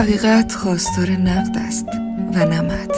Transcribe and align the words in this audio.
حقیقت 0.00 0.52
خواستار 0.52 1.10
نقد 1.10 1.58
است 1.58 1.86
و 2.34 2.44
نمد 2.44 2.90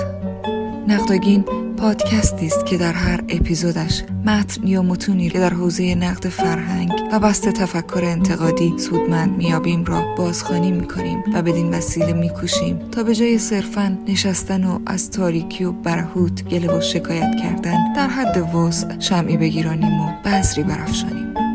نقداگین 0.88 1.44
پادکستی 1.76 2.46
است 2.46 2.66
که 2.66 2.78
در 2.78 2.92
هر 2.92 3.20
اپیزودش 3.28 4.02
متن 4.26 4.66
یا 4.66 4.82
متونی 4.82 5.30
که 5.30 5.38
در 5.38 5.54
حوزه 5.54 5.94
نقد 5.94 6.28
فرهنگ 6.28 6.92
و 7.12 7.20
بست 7.20 7.48
تفکر 7.48 8.00
انتقادی 8.04 8.74
سودمند 8.78 9.36
میابیم 9.36 9.84
را 9.84 10.14
بازخوانی 10.16 10.72
می‌کنیم 10.72 11.24
و 11.34 11.42
بدین 11.42 11.74
وسیله 11.74 12.12
میکوشیم 12.12 12.78
تا 12.92 13.02
به 13.02 13.14
جای 13.14 13.38
صرفا 13.38 13.98
نشستن 14.08 14.64
و 14.64 14.78
از 14.86 15.10
تاریکی 15.10 15.64
و 15.64 15.72
برهوت 15.72 16.44
گله 16.44 16.78
و 16.78 16.80
شکایت 16.80 17.36
کردن 17.42 17.92
در 17.92 18.08
حد 18.08 18.54
وسع 18.54 18.98
شمعی 18.98 19.36
بگیرانیم 19.36 20.00
و 20.00 20.12
بذری 20.24 20.62
برافشانیم. 20.62 21.51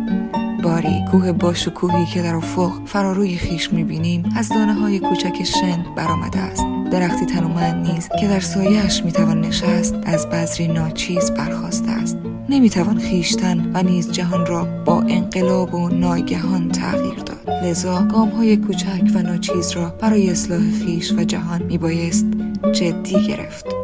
باری 0.67 1.05
کوه 1.11 1.31
باشکوهی 1.31 2.05
که 2.05 2.21
در 2.21 2.35
افق 2.35 2.71
فراروی 2.85 3.35
خیش 3.35 3.73
می‌بینیم 3.73 4.23
از 4.35 4.49
دانه 4.49 4.73
های 4.73 4.99
کوچک 4.99 5.43
شن 5.43 5.85
برآمده 5.95 6.39
است. 6.39 6.63
درختی 6.91 7.25
تنومند 7.25 7.91
نیز 7.91 8.09
که 8.19 8.27
در 8.27 8.39
سایهاش 8.39 9.03
می‌توان 9.03 9.41
نشست 9.41 9.95
از 10.05 10.29
بذری 10.29 10.67
ناچیز 10.67 11.31
برخواسته 11.31 11.91
است. 11.91 12.17
نمی‌توان 12.49 12.99
خیشتن 12.99 13.71
و 13.73 13.83
نیز 13.83 14.11
جهان 14.11 14.45
را 14.45 14.67
با 14.85 15.01
انقلاب 15.01 15.73
و 15.73 15.89
ناگهان 15.89 16.69
تغییر 16.69 17.19
داد. 17.19 17.49
لذا 17.63 18.07
گام 18.11 18.29
های 18.29 18.57
کوچک 18.57 19.03
و 19.15 19.21
ناچیز 19.21 19.71
را 19.71 19.89
برای 19.89 20.29
اصلاح 20.29 20.71
خیش 20.85 21.11
و 21.11 21.23
جهان 21.23 21.63
میبایست 21.63 22.25
جدی 22.73 23.27
گرفت. 23.27 23.76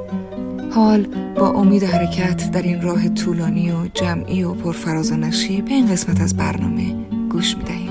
حال 0.76 1.08
با 1.36 1.50
امید 1.50 1.84
حرکت 1.84 2.52
در 2.52 2.62
این 2.62 2.82
راه 2.82 3.10
طولانی 3.10 3.72
و 3.72 3.76
جمعی 3.94 4.44
و 4.44 4.54
پرفراز 4.54 5.12
و 5.12 5.16
نشیب 5.16 5.66
به 5.66 5.72
این 5.72 5.88
قسمت 5.88 6.22
از 6.22 6.38
برنامه 6.38 6.96
گوش 7.30 7.58
می‌دهیم. 7.58 7.90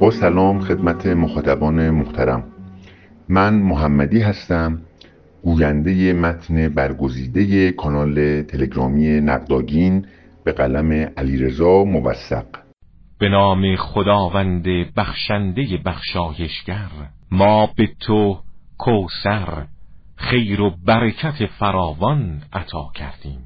با 0.00 0.10
سلام 0.10 0.60
خدمت 0.60 1.06
مخاطبان 1.06 1.90
محترم. 1.90 2.44
من 3.28 3.54
محمدی 3.54 4.20
هستم. 4.20 4.78
گوینده 5.42 6.12
متن 6.12 6.68
برگزیده 6.68 7.72
کانال 7.72 8.42
تلگرامی 8.42 9.20
نقداگین 9.20 10.06
به 10.44 10.52
قلم 10.52 11.12
علیرضا 11.16 11.84
موثق. 11.84 12.46
به 13.18 13.28
نام 13.28 13.76
خداوند 13.76 14.64
بخشنده 14.96 15.78
بخشایشگر 15.86 16.90
ما 17.30 17.66
به 17.76 17.88
تو 18.00 18.38
کوسر 18.78 19.66
خیر 20.16 20.60
و 20.60 20.74
برکت 20.86 21.46
فراوان 21.46 22.42
عطا 22.52 22.90
کردیم. 22.94 23.42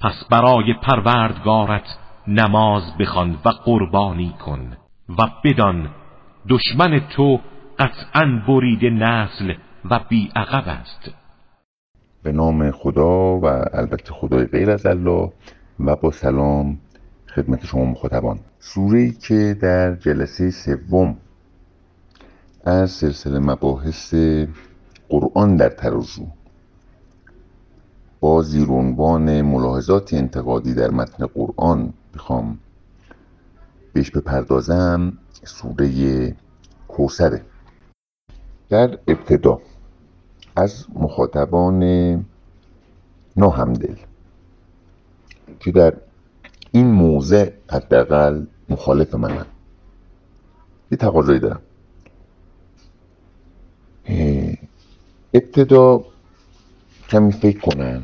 پس 0.00 0.24
برای 0.30 0.74
پروردگارت 0.82 1.98
نماز 2.28 2.96
بخوان 3.00 3.38
و 3.44 3.48
قربانی 3.48 4.34
کن 4.44 4.76
و 5.18 5.28
بدان 5.44 5.90
دشمن 6.48 7.00
تو 7.10 7.40
قطعا 7.78 8.42
برید 8.48 8.84
نسل 8.84 9.54
و 9.90 10.00
بیعقب 10.08 10.68
است. 10.68 11.17
به 12.22 12.32
نام 12.32 12.70
خدا 12.70 13.38
و 13.38 13.44
البته 13.72 14.12
خدای 14.12 14.44
غیر 14.44 14.70
از 14.70 14.86
الله 14.86 15.32
و 15.80 15.96
با 15.96 16.10
سلام 16.10 16.78
خدمت 17.34 17.64
شما 17.64 17.84
مخاطبان. 17.84 18.38
سوره 18.60 19.10
که 19.10 19.56
در 19.60 19.94
جلسه 19.94 20.50
سوم 20.50 21.16
از 22.64 22.90
سلسله 22.90 23.38
مباحث 23.38 24.14
قرآن 25.08 25.56
در 25.56 25.68
ترازو 25.68 26.26
با 28.20 28.42
زیرونوان 28.42 29.42
ملاحظات 29.42 30.14
انتقادی 30.14 30.74
در 30.74 30.90
متن 30.90 31.26
قرآن 31.26 31.92
بخوام 32.14 32.58
بهش 33.92 34.10
بپردازم 34.10 35.12
سوره 35.44 36.36
کوسره 36.88 37.42
در 38.68 38.98
ابتدا 39.08 39.60
از 40.58 40.86
مخاطبان 40.94 41.82
ناهمدل 43.36 43.94
که 45.60 45.72
در 45.72 45.94
این 46.72 46.86
موضع 46.86 47.50
حداقل 47.70 48.44
مخالف 48.68 49.14
منن. 49.14 49.46
یه 50.90 50.98
تقاضایی 50.98 51.40
دارم. 51.40 51.60
ابتدا 55.34 56.04
کمی 57.08 57.32
فکر 57.32 57.60
کنن 57.60 58.02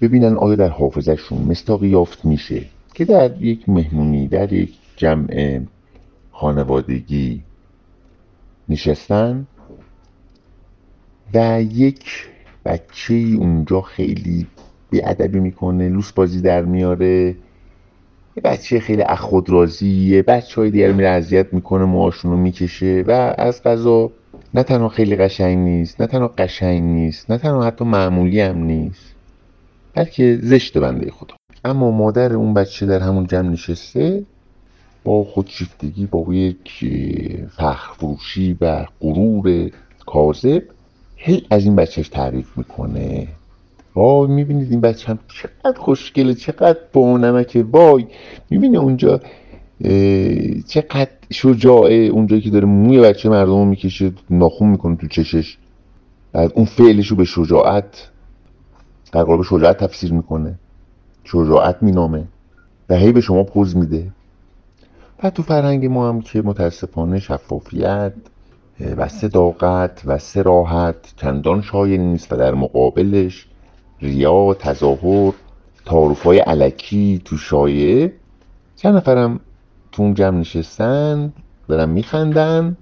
ببینن 0.00 0.36
آیا 0.36 0.54
در 0.54 0.68
حافظشون 0.68 1.38
مستاقی 1.38 1.88
یافت 1.88 2.24
میشه 2.24 2.64
که 2.94 3.04
در 3.04 3.42
یک 3.42 3.68
مهمونی 3.68 4.28
در 4.28 4.52
یک 4.52 4.74
جمع 4.96 5.60
خانوادگی 6.32 7.42
نشستن. 8.68 9.46
و 11.34 11.62
یک 11.62 12.26
بچه 12.64 13.14
اونجا 13.14 13.80
خیلی 13.80 14.46
بیادبی 14.90 15.40
می‌کنه 15.40 15.88
لوس 15.88 16.12
بازی 16.12 16.40
در 16.40 16.64
میاره. 16.64 17.34
یه 18.36 18.42
بچه 18.44 18.80
خیلی 18.80 19.02
اخود 19.02 19.82
یه 19.82 20.22
بچه 20.22 20.60
های 20.60 20.70
دیگر 20.70 20.92
میره 20.92 21.08
اذیت 21.08 21.54
می‌کنه 21.54 21.84
موهاشون 21.84 22.30
رو 22.30 22.36
می‌کشه 22.36 23.04
و 23.06 23.34
از 23.38 23.62
غذا 23.62 24.10
نه 24.54 24.62
تنها 24.62 24.88
خیلی 24.88 25.16
قشنگ 25.16 25.58
نیست 25.58 26.00
نه 26.00 26.06
تنها 26.06 26.28
قشنگ 26.28 26.82
نیست 26.82 27.30
نه 27.30 27.38
تنها 27.38 27.64
حتی 27.64 27.84
معمولی 27.84 28.40
هم 28.40 28.58
نیست 28.58 29.14
بلکه 29.94 30.38
زشت 30.42 30.78
بنده 30.78 31.10
خدا. 31.10 31.34
اما 31.64 31.90
مادر 31.90 32.32
اون 32.32 32.54
بچه 32.54 32.86
در 32.86 33.00
همون 33.00 33.26
جمع 33.26 33.48
نشسته 33.48 34.22
با 35.04 35.24
خودشیفتگی 35.24 36.06
با 36.06 36.34
یک 36.34 36.84
فخر 37.56 37.92
فروشی 37.92 38.56
و 38.60 38.86
غرور 39.00 39.70
کاذب. 40.06 40.62
هی 41.16 41.46
از 41.50 41.64
این 41.64 41.76
بچهش 41.76 42.08
تعریف 42.08 42.58
می‌کنه. 42.58 43.28
وای 43.94 44.28
می‌بینید 44.28 44.70
این 44.70 44.80
بچه 44.80 45.08
هم 45.08 45.18
چقدر 45.28 45.78
خوشگله 45.78 46.34
چقدر 46.34 46.78
با 46.92 47.18
نمکه. 47.18 47.62
وای 47.62 48.06
می‌بینه 48.50 48.78
اونجا 48.78 49.20
چقدر 50.66 51.10
شجاعه. 51.32 51.96
اونجایی 51.96 52.42
که 52.42 52.50
داره 52.50 52.64
موی 52.64 53.00
بچه 53.00 53.28
مردم 53.28 53.52
رو 53.52 53.64
می‌کشه 53.64 54.12
ناخون 54.30 54.68
می‌کنه 54.68 54.96
تو 54.96 55.08
چشش. 55.08 55.56
بعد 56.32 56.52
اون 56.54 56.64
فعلش 56.64 57.06
رو 57.06 57.16
به 57.16 57.24
شجاعت 57.24 58.08
در 59.12 59.24
قالب 59.24 59.42
شجاعت 59.42 59.84
تفسیر 59.84 60.12
می‌کنه. 60.12 60.54
شجاعت 61.24 61.82
مینامه 61.82 62.24
و 62.88 62.96
هی 62.96 63.12
به 63.12 63.20
شما 63.20 63.44
پوز 63.44 63.76
میده. 63.76 64.10
و 65.22 65.30
تو 65.30 65.42
فرهنگ 65.42 65.86
ما 65.86 66.08
هم 66.08 66.20
که 66.20 66.42
متاسفانه 66.42 67.20
شفافیت 67.20 68.12
و 68.80 69.08
صداقت 69.08 70.02
و 70.04 70.18
سراحت 70.18 71.14
چندان 71.16 71.62
شایع 71.62 71.98
نیست 71.98 72.32
و 72.32 72.36
در 72.36 72.54
مقابلش 72.54 73.46
ریا 74.00 74.54
تظاهر 74.54 75.32
تعارفهای 75.86 76.38
علکی 76.38 77.20
تو 77.24 77.36
شایعه. 77.36 78.12
چند 78.76 78.96
نفرم 78.96 79.40
تو 79.92 80.02
اون 80.02 80.14
جمع 80.14 80.38
نشستن 80.38 81.32
دارن 81.68 81.88
میخندن 81.88 82.76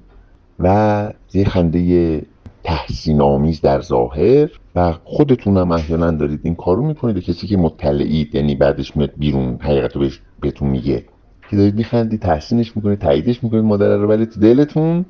و 0.59 1.09
یه 1.35 1.45
خنده 1.45 2.23
تحسین 2.65 3.21
آمیز 3.21 3.61
در 3.61 3.81
ظاهر 3.81 4.49
و 4.75 4.93
خودتون 5.05 5.57
هم 5.57 5.71
احیانا 5.71 6.11
دارید 6.11 6.41
این 6.43 6.55
کارو 6.55 6.87
می‌کنید 6.87 7.19
کسی 7.19 7.47
که 7.47 7.57
مطلعید 7.57 8.35
یعنی 8.35 8.55
بعدش 8.55 8.97
میاد 8.97 9.13
بیرون 9.17 9.59
حقیقت 9.61 9.93
بهتون 10.41 10.69
میگه. 10.69 11.05
که 11.51 11.57
دارید 11.57 11.75
میخندید 11.75 12.21
تحسینش 12.21 12.77
می‌کنید 12.77 12.99
تاییدش 12.99 13.45
می‌کنید 13.45 13.65
مادر 13.65 13.97
رو 13.97 14.09
ولی 14.09 14.27
تو 14.27 14.41
دلتون 14.41 15.05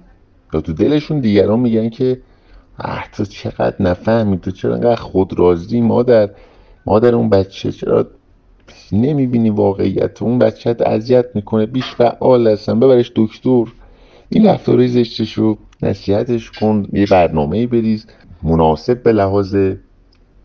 یا 0.54 0.60
تو 0.60 0.72
دلشون 0.72 1.20
دیگران 1.20 1.60
میگن 1.60 1.88
که 1.88 2.20
اه 2.78 3.04
تو 3.12 3.24
چقدر 3.24 3.76
نفهمی؟ 3.80 4.38
تو 4.38 4.50
چرا 4.50 4.74
انقدر 4.74 4.96
خود 4.96 5.38
راضی 5.38 5.80
مادر؟ 5.80 6.30
مادر 6.86 7.14
اون 7.14 7.30
بچه 7.30 7.72
چرا 7.72 8.06
نمی‌بینی 8.92 9.50
واقعیت؟ 9.50 10.22
اون 10.22 10.38
بچه 10.38 10.76
اذیت 10.86 11.26
می‌کنه 11.34 11.66
بیش 11.66 11.84
فعال 11.84 12.48
هستن. 12.48 12.80
ببرش 12.80 13.12
دکتر. 13.16 13.64
این 14.28 14.46
رفتارهای 14.46 14.88
زشتش 14.88 15.32
رو 15.32 15.58
نصیحتش 15.82 16.50
کن 16.50 16.86
یه 16.92 17.06
برنامه 17.06 17.66
بریز. 17.66 18.06
مناسب 18.42 19.02
به 19.02 19.12
لحاظ 19.12 19.56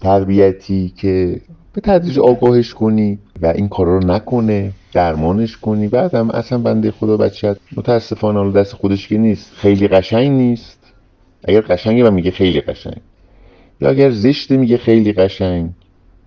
تربیتی 0.01 0.94
که 0.98 1.42
به 1.74 1.81
تدریج 1.81 2.19
آگاهش 2.19 2.74
کنی 2.74 3.19
و 3.42 3.45
این 3.45 3.69
کارا 3.69 3.98
رو 3.98 4.07
نکنه. 4.07 4.71
درمانش 4.93 5.57
کنی. 5.57 5.87
بعدم 5.87 6.29
اصلا 6.29 6.57
بنده 6.57 6.91
خدا 6.91 7.17
بچه 7.17 7.55
متاسفانه 7.77 8.39
حالا 8.39 8.51
دست 8.51 8.73
خودش 8.73 9.07
که 9.07 9.17
نیست. 9.17 9.51
خیلی 9.55 9.87
قشنگ 9.87 10.31
نیست. 10.31 10.93
اگر 11.43 11.61
قشنگه 11.61 12.07
و 12.07 12.11
میگه 12.11 12.31
خیلی 12.31 12.61
قشنگ. 12.61 12.97
یا 13.81 13.89
اگر 13.89 14.11
زشته 14.11 14.57
میگه 14.57 14.77
خیلی 14.77 15.13
قشنگ. 15.13 15.69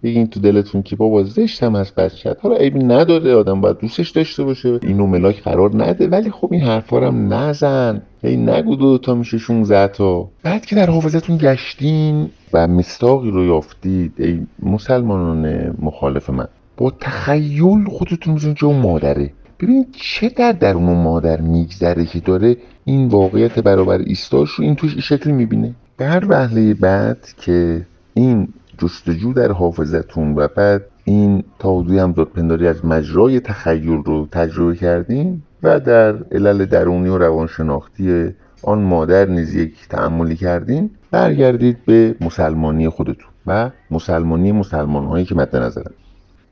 بگین 0.02 0.26
تو 0.26 0.40
دلتون 0.40 0.82
که 0.82 0.96
بابا 0.96 1.22
زشت 1.22 1.62
هم 1.62 1.74
از 1.74 1.94
بچت 1.94 2.36
حالا 2.42 2.56
عیبی 2.56 2.78
نداره 2.78 3.34
آدم 3.34 3.60
باید 3.60 3.78
دوستش 3.78 4.10
داشته 4.10 4.44
باشه. 4.44 4.78
اینو 4.82 5.06
ملاک 5.06 5.42
قرار 5.42 5.84
نده. 5.84 6.08
ولی 6.08 6.30
خب 6.30 6.48
این 6.52 6.62
حرفا 6.62 7.06
هم 7.06 7.34
نزن. 7.34 8.02
هی 8.22 8.36
نگو 8.36 8.76
دو 8.76 8.98
تا 8.98 9.14
میشه 9.14 9.38
16 9.38 9.88
تا. 9.88 10.28
بعد 10.42 10.66
که 10.66 10.76
در 10.76 10.90
حافظتون 10.90 11.36
گشتین 11.36 12.30
و 12.52 12.68
مستاقی 12.68 13.30
رو 13.30 13.44
یافتید 13.44 14.12
ای 14.18 14.46
مسلمانان 14.62 15.74
مخالف 15.82 16.30
من. 16.30 16.48
با 16.81 16.93
تخیل 17.00 17.85
خودتون 17.85 18.35
میزون 18.35 18.55
که 18.55 18.67
اون 18.67 18.77
مادره. 18.77 19.31
ببینید 19.61 19.87
چه 19.93 20.29
در 20.29 20.53
درون 20.53 21.03
مادر 21.03 21.41
میگذره 21.41 22.05
که 22.05 22.21
داره 22.21 22.56
این 22.85 23.09
واقعیت 23.09 23.59
برابر 23.59 23.99
ایستاش 23.99 24.50
رو 24.50 24.65
این 24.65 24.75
توش 24.75 24.99
شکل 24.99 25.31
می‌بینه. 25.31 25.75
به 25.97 26.06
هر 26.06 26.25
وهله 26.29 26.75
بعد 26.75 27.29
که 27.41 27.87
این 28.15 28.49
جستجو 28.79 29.32
در 29.32 29.53
حافظتون 29.53 30.35
و 30.35 30.49
بعد 30.56 30.82
این 31.05 31.44
تاودوی 31.59 31.99
هم 31.99 32.12
پنداری 32.12 32.67
از 32.67 32.85
مجرای 32.85 33.41
تخیل 33.41 34.03
رو 34.05 34.29
تجربه 34.32 34.77
کردیم 34.77 35.43
و 35.62 35.81
در 35.81 36.17
علل 36.32 36.65
درونی 36.65 37.09
و 37.09 37.19
روانشناختی 37.19 38.31
آن 38.62 38.82
مادر 38.82 39.27
نیز 39.27 39.55
یک 39.55 39.88
تعملی 39.88 40.37
کردیم 40.37 40.91
برگردید 41.11 41.85
به 41.87 42.15
مسلمانی 42.21 42.88
خودتون 42.88 43.31
و 43.47 43.71
مسلمانی 43.91 44.53
مسلمان 44.53 45.06
هایی 45.06 45.25
که 45.25 45.35
مد 45.35 45.56
نظرن. 45.56 45.93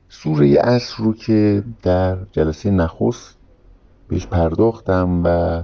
سوره 0.09 0.57
اصر 0.61 1.03
رو 1.03 1.13
که 1.13 1.63
در 1.83 2.17
جلسه 2.31 2.71
نخست 2.71 3.37
بهش 4.07 4.27
پرداختم 4.27 5.21
و 5.23 5.63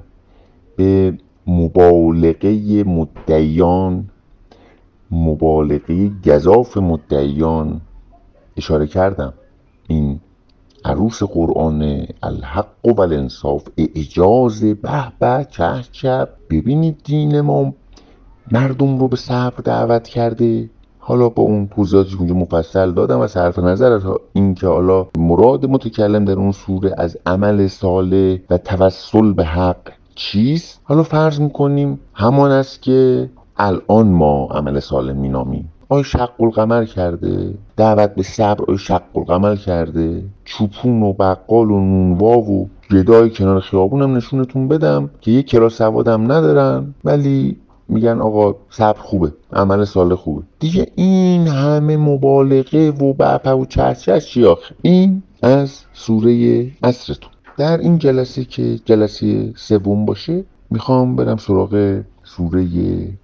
به 0.76 1.18
مبالغه 1.48 2.84
مدعیان 2.84 4.10
مبالغه 5.12 6.12
گذاف 6.26 6.78
مدعیان 6.78 7.82
اشاره 8.58 8.88
کردم. 8.88 9.34
این 9.88 10.20
عروس 10.86 11.24
قرآن 11.24 12.08
الحق 12.24 12.86
و 12.86 13.02
الانصاف 13.02 13.68
اعجاز 13.78 14.64
به 14.64 15.12
به 15.20 15.48
چه 15.52 15.84
چپ 15.92 16.30
ببینید 16.50 16.98
دین 17.04 17.42
ما 17.42 17.74
مردم 18.52 19.00
رو 19.00 19.08
به 19.08 19.16
صبر 19.16 19.62
دعوت 19.64 20.08
کرده. 20.08 20.70
حالا 21.08 21.30
با 21.30 21.44
اون 21.44 21.68
توضیحاتی 21.68 22.10
که 22.10 22.18
اونجا 22.18 22.34
مفصل 22.34 22.92
دادم 22.92 23.20
و 23.20 23.28
صرف 23.28 23.60
نظر 23.60 23.92
از 23.92 24.02
اینکه 24.34 24.68
حالا 24.68 25.08
مراد 25.18 25.66
متکلم 25.66 26.26
در 26.26 26.34
اون 26.34 26.52
سوره 26.52 26.96
از 26.98 27.18
عمل 27.26 27.68
صالح 27.68 28.38
و 28.50 28.58
توسل 28.58 29.34
به 29.34 29.46
حق 29.46 29.92
چیست؟ 30.16 30.82
حالا 30.84 31.04
فرض 31.04 31.40
می‌کنیم 31.40 32.00
همان 32.14 32.52
است 32.52 32.82
که 32.82 33.30
الان 33.58 34.08
ما 34.08 34.48
عمل 34.52 34.80
صالح 34.80 35.14
مینامیم. 35.14 35.72
آیا 35.90 36.04
شق 36.04 36.42
القمر 36.42 36.86
کرده 36.86 37.54
دعوت 37.78 38.16
به 38.16 38.24
صبر 38.24 38.66
آیا 38.68 38.78
شق 38.78 39.02
القمر 39.16 39.56
کرده 39.56 40.24
چوپون 40.46 41.04
و 41.04 41.14
بقال 41.14 41.72
و 41.72 41.80
نونوا 41.80 42.38
و 42.38 42.70
گدای 42.92 43.30
کنار 43.30 43.60
خیابونم 43.60 44.16
نشونتون 44.16 44.68
بدم 44.68 45.10
که 45.22 45.32
یه 45.32 45.44
کلاس 45.44 45.78
سوادم 45.78 46.32
ندارن 46.32 46.94
ولی 47.04 47.58
میگن 47.88 48.22
آقا 48.22 48.56
صبر 48.70 49.00
خوبه 49.00 49.34
عمل 49.54 49.86
سال 49.86 50.16
خوبه. 50.16 50.44
دیگه 50.60 50.88
این 50.96 51.48
همه 51.48 51.98
مبالغه 51.98 52.92
و 52.92 53.14
بپه 53.14 53.52
و 53.52 53.66
چهچه 53.66 54.22
چی 54.22 54.46
آخه؟ 54.46 54.76
این 54.82 55.24
از 55.42 55.82
سوره 55.94 56.68
اصرتون 56.84 57.32
در 57.58 57.78
این 57.78 57.98
جلسه 57.98 58.46
که 58.46 58.80
جلسه 58.86 59.54
سوم 59.56 60.06
باشه 60.06 60.44
می‌خوام 60.70 61.16
برم 61.16 61.38
سراغ 61.38 62.02
سوره 62.38 62.68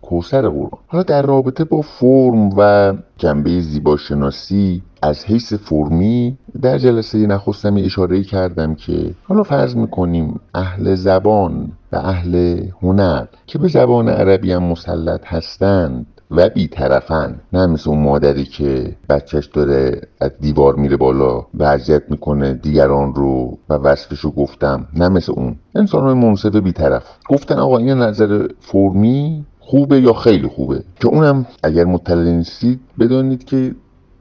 کوسر 0.01 0.49
قرآن. 0.49 0.79
حالا 0.87 1.03
در 1.03 1.21
رابطه 1.21 1.63
با 1.63 1.81
فرم 1.81 2.49
و 2.57 2.93
جنبه 3.17 3.61
زیباشناسی 3.61 4.81
از 5.01 5.25
حیث 5.25 5.53
فرمی 5.53 6.37
در 6.61 6.77
جلسه 6.77 7.17
نخستم 7.17 7.75
اشاره 7.77 8.23
کردم 8.23 8.75
که 8.75 9.15
حالا 9.23 9.43
فرض 9.43 9.75
می‌کنیم 9.75 10.39
اهل 10.53 10.95
زبان 10.95 11.71
و 11.91 11.95
اهل 11.95 12.63
هنر 12.81 13.25
که 13.47 13.59
به 13.59 13.67
زبان 13.67 14.09
عربی 14.09 14.51
هم 14.51 14.63
مسلط 14.63 15.25
هستند 15.25 16.20
و 16.31 16.49
بیطرفن. 16.49 17.35
نه 17.53 17.65
مثل 17.65 17.89
اون 17.89 18.01
مادری 18.01 18.43
که 18.45 18.95
بچهش 19.09 19.45
داره 19.45 20.01
از 20.21 20.31
دیوار 20.39 20.75
میره 20.75 20.97
بالا 20.97 21.45
و 21.53 21.63
اذیت 21.63 22.03
می‌کنه 22.09 22.53
دیگران 22.53 23.13
رو 23.15 23.57
و 23.69 23.73
وصفش 23.73 24.25
گفتم. 24.37 24.87
نه 24.93 25.09
مثل 25.09 25.33
اون. 25.35 25.55
انسان 25.75 26.03
های 26.03 26.13
منصف 26.13 26.55
بیطرف. 26.55 27.03
گفتن 27.29 27.55
آقا 27.59 27.77
این 27.77 27.89
نظر 27.89 28.47
فرمی 28.59 29.45
خوبه 29.59 30.01
یا 30.01 30.13
خیلی 30.13 30.47
خوبه؟ 30.47 30.83
که 30.99 31.07
اونم 31.07 31.45
اگر 31.63 31.85
مطلع 31.85 32.31
نیستید 32.31 32.79
بدانید 32.99 33.43
که 33.43 33.75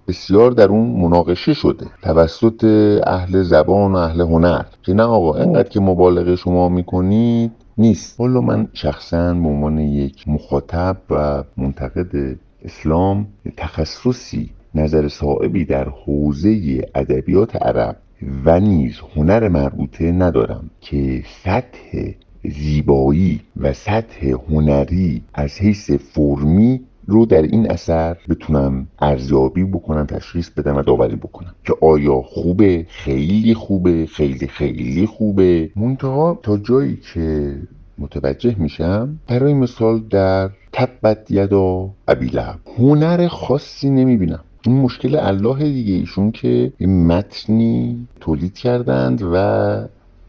بسیار 0.08 0.50
در 0.50 0.68
اون 0.68 1.00
مناقشه 1.00 1.54
شده. 1.54 1.86
توسط 2.02 2.64
اهل 3.06 3.42
زبان 3.42 3.92
و 3.92 3.96
اهل 3.96 4.20
هنر. 4.20 4.62
که 4.82 4.94
نه 4.94 5.02
آقا 5.02 5.34
انقدر 5.34 5.68
که 5.68 5.80
مبالغه 5.80 6.36
شما 6.36 6.68
می‌کنید 6.68 7.52
نیست. 7.78 8.20
والا 8.20 8.40
من 8.40 8.68
شخصا 8.72 9.34
به 9.34 9.48
عنوان 9.48 9.78
یک 9.78 10.28
مخاطب 10.28 10.96
و 11.10 11.44
منتقد 11.56 12.38
اسلام 12.64 13.26
تخصصی 13.56 14.50
نظر 14.74 15.08
صاحبی 15.08 15.64
در 15.64 15.88
حوزه 15.88 16.82
ادبیات 16.94 17.56
عرب 17.56 17.96
و 18.44 18.60
نیز 18.60 19.00
هنر 19.16 19.48
مربوطه 19.48 20.12
ندارم 20.12 20.70
که 20.80 21.22
سطح 21.44 22.12
زیبایی 22.44 23.40
و 23.56 23.72
سطح 23.72 24.26
هنری 24.26 25.22
از 25.34 25.58
حیث 25.58 25.90
فرمی 25.90 26.80
رو 27.06 27.26
در 27.26 27.42
این 27.42 27.70
اثر 27.70 28.16
بتونم 28.28 28.86
ارزیابی 28.98 29.64
بکنم 29.64 30.06
تشخیص 30.06 30.50
بدم 30.50 30.76
و 30.76 30.82
داوری 30.82 31.16
بکنم. 31.16 31.54
که 31.64 31.74
آیا 31.80 32.22
خوبه؟ 32.22 32.86
خیلی 32.88 33.54
خوبه. 33.54 34.06
خیلی 34.06 34.46
خیلی 34.46 35.06
خوبه. 35.06 35.70
منتها 35.76 36.38
تا 36.42 36.56
جایی 36.56 36.98
که 37.14 37.56
متوجه 37.98 38.54
میشم 38.58 39.18
برای 39.28 39.54
مثال 39.54 40.00
در 40.00 40.50
تبت 40.72 41.30
یدا 41.30 41.90
ابیلهب. 42.08 42.58
هنر 42.78 43.28
خاصی 43.28 43.90
نمی‌بینم. 43.90 44.40
این 44.62 44.80
مشکل 44.80 45.16
الله 45.16 45.64
دیگه. 45.64 45.94
ایشون 45.94 46.30
که 46.30 46.72
متنی 46.86 48.06
تولید 48.20 48.54
کردند 48.54 49.22
و 49.32 49.36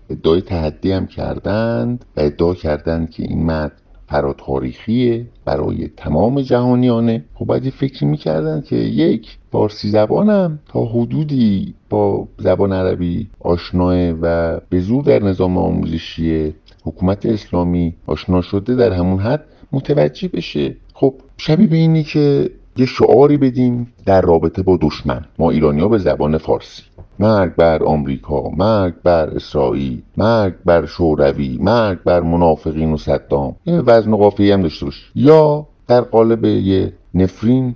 ادعای 0.10 0.42
تحدی 0.42 0.92
هم 0.92 1.08
کردند 1.08 2.06
و 2.18 2.20
ادعا 2.22 2.54
کردند 2.54 3.10
که 3.10 3.24
این 3.24 3.46
متن 3.46 3.81
فراتاریخیه 4.12 5.26
برای 5.46 5.90
تمام 5.98 6.42
جهانیانه. 6.42 7.26
خب 7.34 7.70
فکری 7.70 8.06
می‌کردن 8.06 8.62
که 8.62 8.76
یک 8.76 9.38
فارسی 9.52 9.90
زبانم 9.90 10.60
تا 10.68 10.86
حدودی 10.86 11.74
با 11.90 12.28
زبان 12.38 12.74
عربی 12.74 13.28
آشناه 13.40 14.12
و 14.22 14.60
به 14.70 14.80
زور 14.80 15.04
در 15.04 15.24
نظام 15.24 15.58
آموزشی 15.58 16.54
حکومت 16.84 17.26
اسلامی 17.26 17.94
آشنا 18.08 18.42
شده 18.42 18.76
در 18.76 18.92
همون 18.92 19.20
حد 19.20 19.46
متوجه 19.72 20.28
بشه. 20.28 20.76
خب 20.94 21.14
شبیه 21.38 21.68
به 21.68 21.76
اینی 21.76 22.04
که 22.04 22.50
یه 22.78 22.86
شعاری 22.86 23.38
بدیم 23.38 23.94
در 24.06 24.22
رابطه 24.22 24.62
با 24.62 24.78
دشمن. 24.82 25.26
ما 25.40 25.52
ایرانی 25.52 25.82
ها 25.82 25.88
به 25.88 25.98
زبان 25.98 26.38
فارسی. 26.38 26.84
مرگ 27.20 27.56
بر 27.56 27.84
آمریکا 27.84 28.50
مرگ 28.50 28.94
بر 29.04 29.30
اسرائیل 29.30 30.02
مرگ 30.18 30.54
بر 30.66 30.86
شوروی 30.86 31.58
مرگ 31.62 32.04
بر 32.04 32.20
منافقین 32.20 32.94
و 32.94 32.98
صدام. 32.98 33.56
یه 33.66 33.74
وزن 33.80 34.14
و 34.14 34.18
قافیه 34.18 34.54
هم 34.54 34.62
داشته 34.62 34.86
باشه 34.86 35.04
یا 35.16 35.68
در 35.88 36.02
قالب 36.02 36.46
یه 36.46 36.94
نفرین 37.14 37.76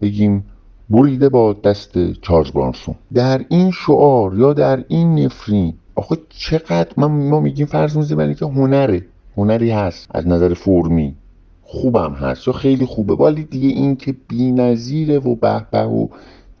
بگیم 0.00 0.44
بریده 0.90 1.28
با 1.28 1.52
دست 1.52 2.12
چارلز 2.12 2.50
برانسون. 2.50 2.94
در 3.14 3.44
این 3.48 3.70
شعار 3.70 4.38
یا 4.38 4.52
در 4.52 4.84
این 4.88 5.18
نفرین 5.18 5.74
آخه 5.94 6.16
چقدر 6.28 6.92
ما 6.96 7.40
میگیم 7.40 7.66
فرض 7.66 7.96
می‌زنیم 7.96 8.34
که 8.34 8.46
هنره. 8.46 9.06
هنری 9.36 9.70
هست. 9.70 10.08
از 10.10 10.28
نظر 10.28 10.54
فرمی 10.54 11.14
خوبم 11.62 12.12
هست 12.12 12.46
یا 12.48 12.52
خیلی 12.52 12.86
خوبه. 12.86 13.14
ولی 13.14 13.44
دیگه 13.44 13.68
این 13.68 13.96
که 13.96 14.14
بی 14.28 14.52
نظیره 14.52 15.18
و 15.18 15.34
به 15.34 15.66
به 15.70 15.82
و 15.82 16.08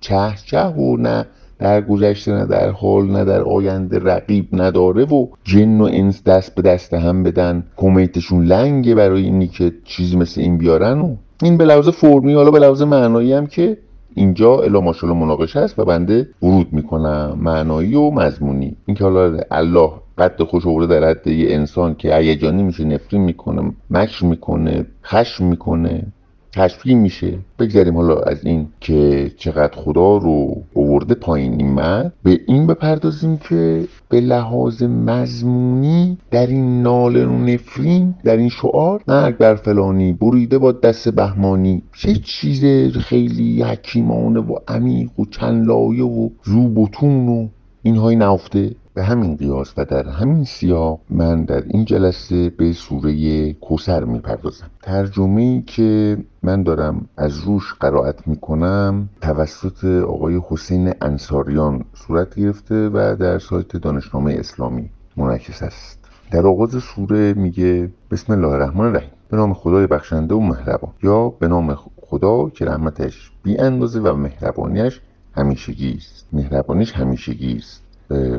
چه 0.00 0.34
چه 0.46 0.64
و 0.64 0.96
نه 0.96 1.26
در 1.58 1.80
گذشته 1.80 2.32
نه 2.32 2.46
در 2.46 2.70
حال 2.70 3.10
نه 3.10 3.24
در 3.24 3.42
آینده 3.42 3.98
رقیب 3.98 4.48
نداره 4.52 5.04
و 5.04 5.26
جن 5.44 5.80
و 5.80 5.84
انس 5.92 6.22
دست 6.22 6.54
به 6.54 6.62
دست 6.62 6.94
هم 6.94 7.22
بدن. 7.22 7.64
کمیتشون 7.76 8.44
لنگه 8.44 8.94
برای 8.94 9.22
اینی 9.22 9.46
که 9.46 9.72
چیزی 9.84 10.16
مثل 10.16 10.40
این 10.40 10.58
بیارن 10.58 11.00
و 11.00 11.16
این 11.42 11.56
به 11.56 11.64
لحاظ 11.64 11.88
فرمی 11.88 12.32
حالا 12.32 12.50
به 12.50 12.58
لحاظ 12.58 12.82
معنایی 12.82 13.32
هم 13.32 13.46
که 13.46 13.78
اینجا 14.14 14.58
الا 14.60 14.80
ماشاءالله 14.80 15.24
مناقشه 15.24 15.60
است 15.60 15.78
و 15.78 15.84
بنده 15.84 16.28
ورود 16.42 16.72
می‌کنم. 16.72 17.38
معنایی 17.40 17.94
و 17.94 18.10
مضمونی. 18.10 18.76
اینکه 18.86 19.04
حالا 19.04 19.40
الله 19.50 19.90
قد 20.18 20.42
خوش 20.42 20.66
آورده 20.66 21.00
در 21.00 21.08
حد 21.10 21.26
یه 21.26 21.54
انسان 21.54 21.94
که 21.94 22.16
هیجانی 22.16 22.62
میشه 22.62 22.84
نفرین 22.84 23.22
می‌کنه 23.22 23.72
مکر 23.90 24.24
می‌کنه 24.24 24.86
خشم 25.04 25.44
می‌کنه. 25.44 26.06
تشفیم 26.52 26.98
میشه. 26.98 27.38
بگذاریم 27.58 27.96
حالا 27.96 28.20
از 28.20 28.44
این 28.44 28.68
که 28.80 29.30
چقدر 29.36 29.76
خدا 29.76 30.16
رو 30.16 30.62
اوورده 30.72 31.14
پایین 31.14 31.60
این 31.60 31.74
به 32.22 32.40
این 32.46 32.66
بپردازیم 32.66 33.36
که 33.36 33.84
به 34.08 34.20
لحاظ 34.20 34.82
مضمونی 34.82 36.18
در 36.30 36.46
این 36.46 36.82
ناله 36.82 37.26
و 37.26 37.38
نفرین 37.38 38.14
در 38.24 38.36
این 38.36 38.48
شعار 38.48 39.02
مرگ 39.08 39.36
بر 39.36 39.54
فلانی 39.54 40.12
بریده 40.12 40.58
با 40.58 40.72
دست 40.72 41.08
بهمانی 41.08 41.82
چه 41.96 42.14
چیز 42.14 42.64
خیلی 42.96 43.62
حکیمانه 43.62 44.40
و 44.40 44.58
عمیق 44.68 45.20
و 45.20 45.24
چند 45.24 45.66
لایه 45.66 46.04
و 46.04 46.28
زوبتون 46.44 47.28
و 47.28 47.48
اینهایی 47.82 48.16
نهفته. 48.16 48.74
به 48.96 49.04
همین 49.04 49.36
قیاس 49.36 49.72
و 49.76 49.84
در 49.84 50.08
همین 50.08 50.44
سیاق 50.44 51.00
من 51.10 51.44
در 51.44 51.62
این 51.68 51.84
جلسه 51.84 52.50
به 52.50 52.72
سوره 52.72 53.52
کوسر 53.52 54.04
می‌پردازم. 54.04 54.70
ترجمه 54.82 55.62
که 55.62 56.18
من 56.42 56.62
دارم 56.62 57.08
از 57.16 57.38
روش 57.38 57.74
قرائت 57.80 58.28
می‌کنم 58.28 59.08
توسط 59.20 59.84
آقای 59.84 60.40
حسین 60.48 60.94
انصاریان 61.00 61.84
صورت 61.94 62.34
گرفته 62.34 62.88
و 62.88 63.16
در 63.20 63.38
سایت 63.38 63.76
دانشنامه 63.76 64.32
اسلامی 64.32 64.90
منعکس 65.16 65.62
است. 65.62 65.98
در 66.30 66.46
آغاز 66.46 66.70
سوره 66.70 67.34
میگه 67.34 67.90
بسم 68.10 68.32
الله 68.32 68.48
الرحمن 68.48 68.84
الرحیم. 68.84 69.10
به 69.30 69.36
نام 69.36 69.54
خدای 69.54 69.86
بخشنده 69.86 70.34
و 70.34 70.40
مهربان. 70.40 70.90
یا 71.02 71.28
به 71.28 71.48
نام 71.48 71.78
خدا 71.96 72.48
که 72.48 72.64
رحمتش 72.64 73.30
بی 73.42 73.58
اندازه 73.58 74.00
و 74.00 74.16
مهربانیش 74.16 75.00
همیشگی 75.36 75.94
است. 75.96 76.28
مهربانیش 76.32 76.92
همیشگی 76.92 77.56
است. 77.56 77.85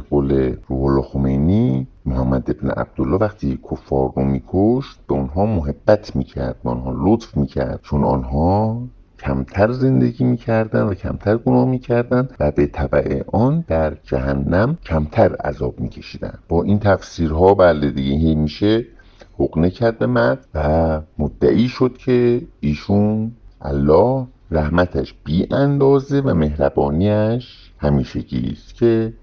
قول 0.09 0.55
روح 0.67 0.83
الله 0.83 1.01
خمینی 1.01 1.87
محمد 2.05 2.49
ابن 2.49 2.69
عبدالله 2.69 3.17
وقتی 3.17 3.59
کفار 3.71 4.11
رو 4.15 4.23
میکشت 4.23 4.99
به 5.07 5.13
اونها 5.13 5.45
محبت 5.45 6.15
می‌کرد 6.15 6.55
به 6.63 6.69
آنها 6.69 6.93
لطف 6.97 7.37
می‌کرد. 7.37 7.79
چون 7.83 8.03
آنها 8.03 8.81
کمتر 9.19 9.71
زندگی 9.71 10.23
می‌کردن 10.23 10.81
و 10.81 10.93
کمتر 10.93 11.37
گناه 11.37 11.65
می‌کردن 11.65 12.29
و 12.39 12.51
به 12.51 12.65
طبع 12.67 13.23
آن 13.33 13.63
در 13.67 13.97
جهنم 14.03 14.77
کمتر 14.85 15.35
عذاب 15.35 15.79
میکشیدن. 15.79 16.39
با 16.49 16.63
این 16.63 16.79
تفسیرها 16.79 17.53
بله 17.53 17.91
دیگه 17.91 18.35
میشه 18.35 18.85
حقنه 19.39 19.69
کرد 19.69 19.99
به 19.99 20.07
مرد 20.07 20.47
و 20.55 21.01
مدعی 21.19 21.67
شد 21.67 21.97
که 21.97 22.41
ایشون 22.59 23.31
الله 23.61 24.27
رحمتش 24.51 25.13
بی 25.23 25.47
اندازه 25.51 26.19
و 26.21 26.33
مهربانیش 26.33 27.71
همیشگی 27.77 28.49
است 28.51 28.75
که 28.75 29.13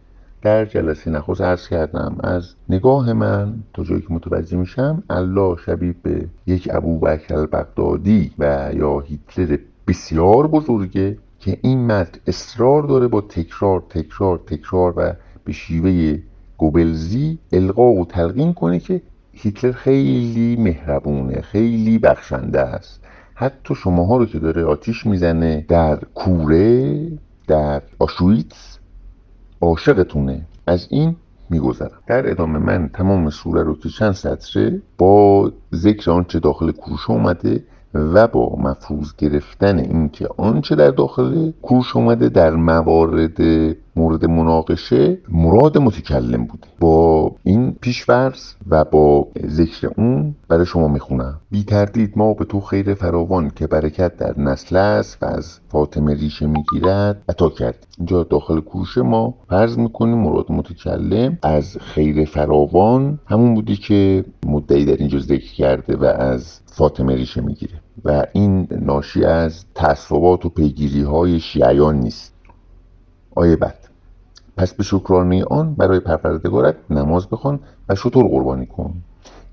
در 0.45 0.65
جلسه 0.65 1.11
نخست 1.11 1.41
عرض 1.41 1.69
کردم 1.69 2.17
از 2.21 2.55
نگاه 2.69 3.13
من 3.13 3.55
تا 3.75 3.85
جایی 3.85 4.01
که 4.01 4.07
متوجه 4.11 4.57
میشم 4.57 5.03
الله 5.11 5.57
شبیه 5.67 5.95
به 6.03 6.27
یک 6.47 6.69
ابو 6.73 6.99
بکر 6.99 7.47
بغدادی 7.47 8.31
و 8.39 8.71
یا 8.75 9.01
هیتلر 9.01 9.59
بسیار 9.89 10.47
بزرگه 10.47 11.19
که 11.39 11.59
این 11.63 11.87
متن 11.87 12.21
اصرار 12.27 12.83
داره 12.83 13.09
با 13.09 13.21
تکرار 13.21 13.83
تکرار 13.91 14.41
تکرار 14.47 14.95
و 14.97 15.13
به 15.45 15.53
شیوه 15.53 16.19
گوبلزی 16.57 17.39
القا 17.53 17.93
و 17.93 18.05
تلقین 18.05 18.53
کنه 18.53 18.79
که 18.79 19.03
هیتلر 19.33 19.73
خیلی 19.73 20.57
مهربونه 20.57 21.41
خیلی 21.41 21.99
بخشنده 21.99 22.61
است. 22.61 23.01
حتی 23.35 23.75
شماها 23.75 24.17
رو 24.17 24.27
که 24.27 24.39
داره 24.39 24.65
آتیش 24.65 25.07
می‌زنه 25.07 25.65
در 25.69 25.97
کوره 26.15 27.09
در 27.49 27.83
آشویتس 27.99 28.79
عاشقتونه. 29.65 30.47
از 30.67 30.87
این 30.91 31.17
میگذرم. 31.51 31.99
در 32.07 32.31
ادامه 32.31 32.59
من 32.59 32.89
تمام 32.89 33.31
سوره 33.31 33.63
رو 33.63 33.79
که 33.79 33.89
چند 33.89 34.13
سطره 34.13 34.83
با 34.99 35.53
ذکر 35.75 36.11
آنچه 36.11 36.41
داخل 36.41 36.73
کروش 36.73 37.11
اومده 37.11 37.65
و 37.95 38.27
با 38.27 38.57
مفروض 38.59 39.13
گرفتن 39.19 39.79
اینکه 39.79 40.29
آنچه 40.37 40.75
در 40.75 40.91
داخل 40.91 41.53
کروش 41.63 41.97
اومده 41.97 42.29
در 42.29 42.51
موارد 42.51 43.41
مورد 43.97 44.25
مناقشه 44.25 45.19
مراد 45.29 45.79
متکلم 45.79 46.45
بوده. 46.45 46.67
با 46.81 47.33
این 47.43 47.77
پیشورز 47.81 48.55
و 48.69 48.85
با 48.85 49.29
ذکر 49.47 49.91
اون 49.97 50.35
برای 50.49 50.67
شما 50.67 50.89
می‌خونم. 50.89 51.41
بی 51.51 51.65
تردید 51.65 52.13
ما 52.17 52.35
به 52.35 52.45
تو 52.45 52.61
خیر 52.61 52.95
فراوان 52.95 53.51
که 53.51 53.67
برکت 53.67 54.17
در 54.17 54.41
نسل 54.41 54.77
است 54.77 55.23
و 55.23 55.27
از 55.27 55.61
فاطمه 55.69 56.15
ریشه 56.15 56.47
می‌گیرد 56.47 57.23
عطا 57.29 57.49
کرد. 57.49 57.87
اینجا 57.99 58.23
داخل 58.23 58.61
کوشه 58.61 59.03
ما 59.03 59.35
فرض 59.49 59.79
می‌کنیم 59.79 60.19
مراد 60.19 60.53
متکلم 60.53 61.39
از 61.43 61.79
خیر 61.81 62.25
فراوان 62.25 63.19
همون 63.27 63.55
بودی 63.55 63.77
که 63.77 64.25
مدعی 64.47 64.85
در 64.85 64.97
اینجا 64.97 65.19
ذکر 65.19 65.55
کرده 65.55 65.97
و 65.97 66.05
از 66.05 66.61
فاطمه 66.67 67.15
ریشه 67.15 67.41
می‌گیره. 67.41 67.84
و 68.05 68.27
این 68.33 68.69
ناشی 68.71 69.25
از 69.25 69.65
تصوابات 69.75 70.47
و 70.47 70.49
پیگیری 70.49 71.03
های 71.03 71.41
شیعیان 71.41 71.97
نیست. 71.97 72.33
آیه 73.35 73.57
بعد. 73.57 73.79
پس 74.57 74.75
به 74.75 74.83
شکرانه 74.83 75.45
آن 75.45 75.75
برای 75.75 76.01
پروردگارت 76.01 76.77
نماز 76.91 77.29
بخوان 77.29 77.61
و 77.89 77.95
شطور 77.95 78.29
قربانی 78.29 78.67
کن. 78.67 78.95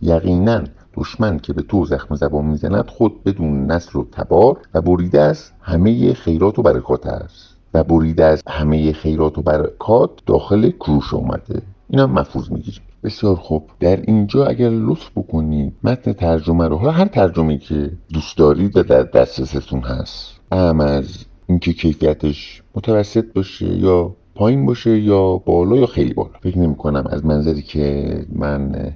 یقینا 0.01 0.63
دشمن 0.93 1.39
که 1.39 1.53
به 1.53 1.61
تو 1.61 1.85
زخم 1.85 2.15
زبان 2.15 2.45
می‌زند 2.45 2.87
خود 2.87 3.23
بدون 3.23 3.71
نسل 3.71 3.99
و 3.99 4.05
تبار 4.11 4.57
و 4.73 4.81
بریده 4.81 5.21
از 5.21 5.51
همه 5.61 6.13
خیرات 6.13 6.59
و 6.59 6.61
برکات 6.61 7.05
است. 7.07 7.57
و 7.73 7.83
بریده 7.83 8.25
از 8.25 8.43
همه 8.47 8.93
خیرات 8.93 9.37
و 9.37 9.41
برکات 9.41 10.11
داخل 10.25 10.69
کروش 10.69 11.13
اومده 11.13 11.61
اینا 11.89 12.07
مفروض 12.07 12.51
می‌گیریم. 12.51 12.81
بسیار 13.03 13.35
خوب. 13.35 13.69
در 13.79 14.01
اینجا 14.01 14.45
اگر 14.45 14.69
لطف 14.69 15.09
بکنید 15.15 15.73
متن 15.83 16.13
ترجمه 16.13 16.67
رو 16.67 16.77
حالا 16.77 16.91
هر 16.91 17.05
ترجمه 17.05 17.57
که 17.57 17.91
دوست 18.13 18.37
دارید 18.37 18.77
و 18.77 18.83
در 18.83 19.03
دسترستون 19.03 19.81
هست 19.81 20.39
ام 20.51 20.79
از 20.79 21.25
اینکه 21.47 21.73
کیفیتش 21.73 22.63
متوسط 22.75 23.25
باشه 23.33 23.77
یا 23.77 24.15
پایین 24.35 24.65
باشه 24.65 24.99
یا 24.99 25.37
بالا 25.37 25.77
یا 25.77 25.85
خیلی 25.85 26.13
بالا. 26.13 26.31
فکر 26.41 26.57
نمی 26.57 26.75
کنم 26.75 27.07
از 27.09 27.25
منظری 27.25 27.61
که 27.61 28.25
من 28.35 28.93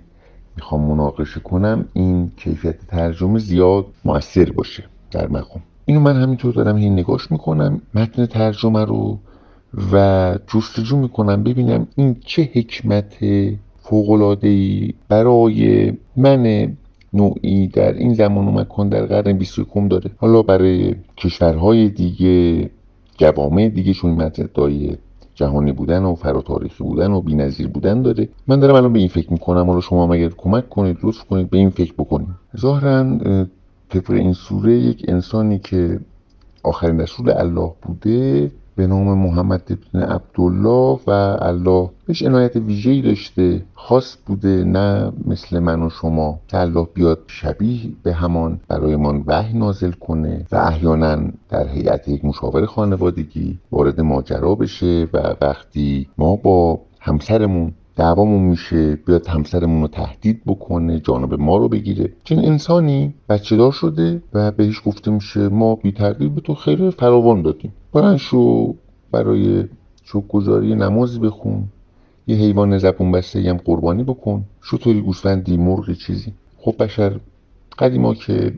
می‌خوام 0.56 0.82
مناقشه 0.82 1.40
کنم 1.40 1.86
این 1.94 2.32
کیفیت 2.38 2.88
ترجمه 2.88 3.40
زیاد 3.40 3.86
موثر 4.06 4.52
باشه 4.52 4.84
در 5.12 5.28
مقام 5.28 5.64
اینو 5.86 6.00
من 6.00 6.22
همینطور 6.22 6.54
دارم 6.54 6.76
این 6.76 6.94
نگاش 6.94 7.32
می‌کنم 7.32 7.82
متن 7.94 8.26
ترجمه 8.26 8.86
رو 8.86 9.20
و 9.92 10.38
جستجو 10.48 10.98
می‌کنم 10.98 11.44
ببینم 11.44 11.88
این 11.96 12.16
چه 12.26 12.50
حکمت 12.54 13.14
ای 14.42 14.94
برای 15.10 15.94
من 16.15 16.74
نوعی 17.13 17.68
در 17.68 17.94
این 17.94 18.13
زمان 18.13 18.48
و 18.48 18.51
مکان 18.51 18.89
در 18.89 19.06
قرن 19.06 19.38
21 19.38 19.68
داره. 19.89 20.12
حالا 20.18 20.42
برای 20.42 20.96
کشورهای 21.18 21.89
دیگه 21.89 22.70
جوامع 23.18 23.70
دیگه 23.70 23.94
چون 23.94 24.12
متن 24.12 24.50
دایه 24.54 24.98
جهانی 25.36 25.72
بودن 25.72 26.04
و 26.04 26.15
فراتاریخی 26.15 26.84
بودن 26.84 27.12
و 27.12 27.22
بی‌نظیر 27.22 27.68
بودن 27.68 28.01
داره. 28.01 28.30
من 28.48 28.60
دارم 28.60 28.75
الان 28.75 28.94
به 28.94 29.00
این 29.00 29.08
فکر 29.08 29.34
می‌کنم. 29.34 29.68
حالا 29.68 29.82
شما 29.82 30.13
اگر 30.13 30.30
کمک 30.30 30.70
کنید 30.70 30.98
لطف 31.04 31.24
کنید 31.24 31.50
به 31.50 31.58
این 31.58 31.70
فکر 31.70 31.94
بکنید. 31.94 32.27
ظاهرا 32.58 33.18
طبق 33.89 34.12
این 34.12 34.34
سوره 34.34 34.74
یک 34.77 35.06
انسانی 35.08 35.60
که 35.60 36.00
آخرین 36.63 37.00
رسول 37.00 37.30
الله 37.30 37.72
بوده 37.82 38.51
به 38.75 38.88
نام 38.88 39.17
محمد 39.17 39.62
ابن 39.70 40.03
عبدالله 40.03 41.00
و 41.08 41.10
الله. 41.41 41.89
بهش 42.05 42.24
عنایت 42.24 42.55
ویژه‌ای 42.55 43.01
داشته. 43.01 43.65
خاص 43.74 44.17
بوده 44.25 44.63
نه 44.63 45.12
مثل 45.27 45.60
من 45.60 45.82
و 45.82 45.89
شما. 45.89 46.39
که 46.48 46.58
الله 46.58 46.88
بیاد 46.94 47.20
شبیه 47.27 47.91
به 48.03 48.13
همان 48.13 48.60
برایمان 48.67 49.24
وحی 49.27 49.58
نازل 49.58 49.91
کنه 49.91 50.46
و 50.51 50.55
احیانا 50.55 51.32
در 51.50 51.67
هیئت 51.67 52.08
یک 52.08 52.25
مشاور 52.25 52.65
خانوادگی 52.65 53.60
وارد 53.72 54.01
ماجرا 54.01 54.55
بشه 54.55 55.08
و 55.13 55.36
وقتی 55.41 56.08
ما 56.17 56.36
با 56.36 56.79
همسرمون 57.00 57.74
دعوامون 57.96 58.44
میشه 58.44 58.96
بیاد 58.96 59.28
همسرمون 59.28 59.82
رو 59.82 59.88
تهدید 59.88 60.42
بکنه 60.46 61.00
جانب 61.00 61.34
ما 61.34 61.58
رو 61.58 61.70
بگیره. 61.70 62.14
چون 62.24 62.40
انسانی 62.40 63.14
بچه 63.30 63.58
دار 63.58 63.72
شده 63.72 64.22
و 64.34 64.52
بهش 64.52 64.82
گفته 64.86 65.12
میشه 65.12 65.50
ما 65.50 65.75
بی 65.75 65.92
به 66.30 66.42
تو 66.42 66.56
خیر 66.56 66.90
فراوان 66.90 67.42
دادیم. 67.42 67.74
بلند 67.94 68.18
شو 68.18 68.75
برای 69.12 69.66
گذاری 70.30 70.75
نمازی 70.75 71.20
بخون. 71.20 71.64
یه 72.28 72.36
حیوان 72.36 72.78
زبون 72.78 73.12
بسته 73.12 73.40
هم 73.40 73.58
قربانی 73.58 74.04
بکن. 74.04 74.44
شطوری 74.62 75.02
گوسفندی 75.02 75.58
مرغ 75.58 75.94
چیزی. 75.94 76.34
خب 76.58 76.75
بشر 76.80 77.20
قدیما 77.80 78.14
که 78.14 78.54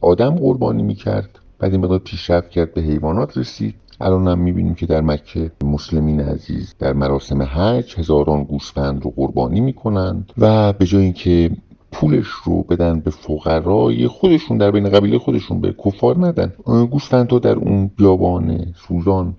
آدم 0.00 0.30
قربانی 0.30 0.82
می‌کرد 0.82 1.38
بعد 1.58 1.72
این 1.72 1.80
مقدار 1.80 1.98
پیشرفت 1.98 2.50
کرد 2.50 2.74
به 2.74 2.80
حیوانات 2.80 3.38
رسید. 3.38 3.74
الان 4.00 4.28
هم 4.28 4.38
می‌بینیم 4.38 4.74
که 4.74 4.86
در 4.86 5.00
مکه 5.00 5.50
مسلمین 5.64 6.20
عزیز 6.20 6.74
در 6.78 6.92
مراسم 6.92 7.42
حج 7.42 7.98
هزاران 7.98 8.44
گوسفند 8.44 9.04
رو 9.04 9.12
قربانی 9.16 9.60
می‌کنند 9.60 10.32
و 10.38 10.72
به 10.72 10.86
جای 10.86 11.02
اینکه 11.02 11.50
پولش 11.92 12.26
رو 12.44 12.62
بدن 12.62 13.00
به 13.00 13.10
فقرای 13.10 14.06
خودشون 14.06 14.58
در 14.58 14.70
بین 14.70 14.88
قبیله 14.88 15.18
خودشون 15.18 15.60
به 15.60 15.74
کفار 15.84 16.26
ندن 16.26 16.52
گوسفندها 16.90 17.38
در 17.38 17.54
اون 17.54 17.90
بیابان 17.96 18.72
سوزان 18.88 19.34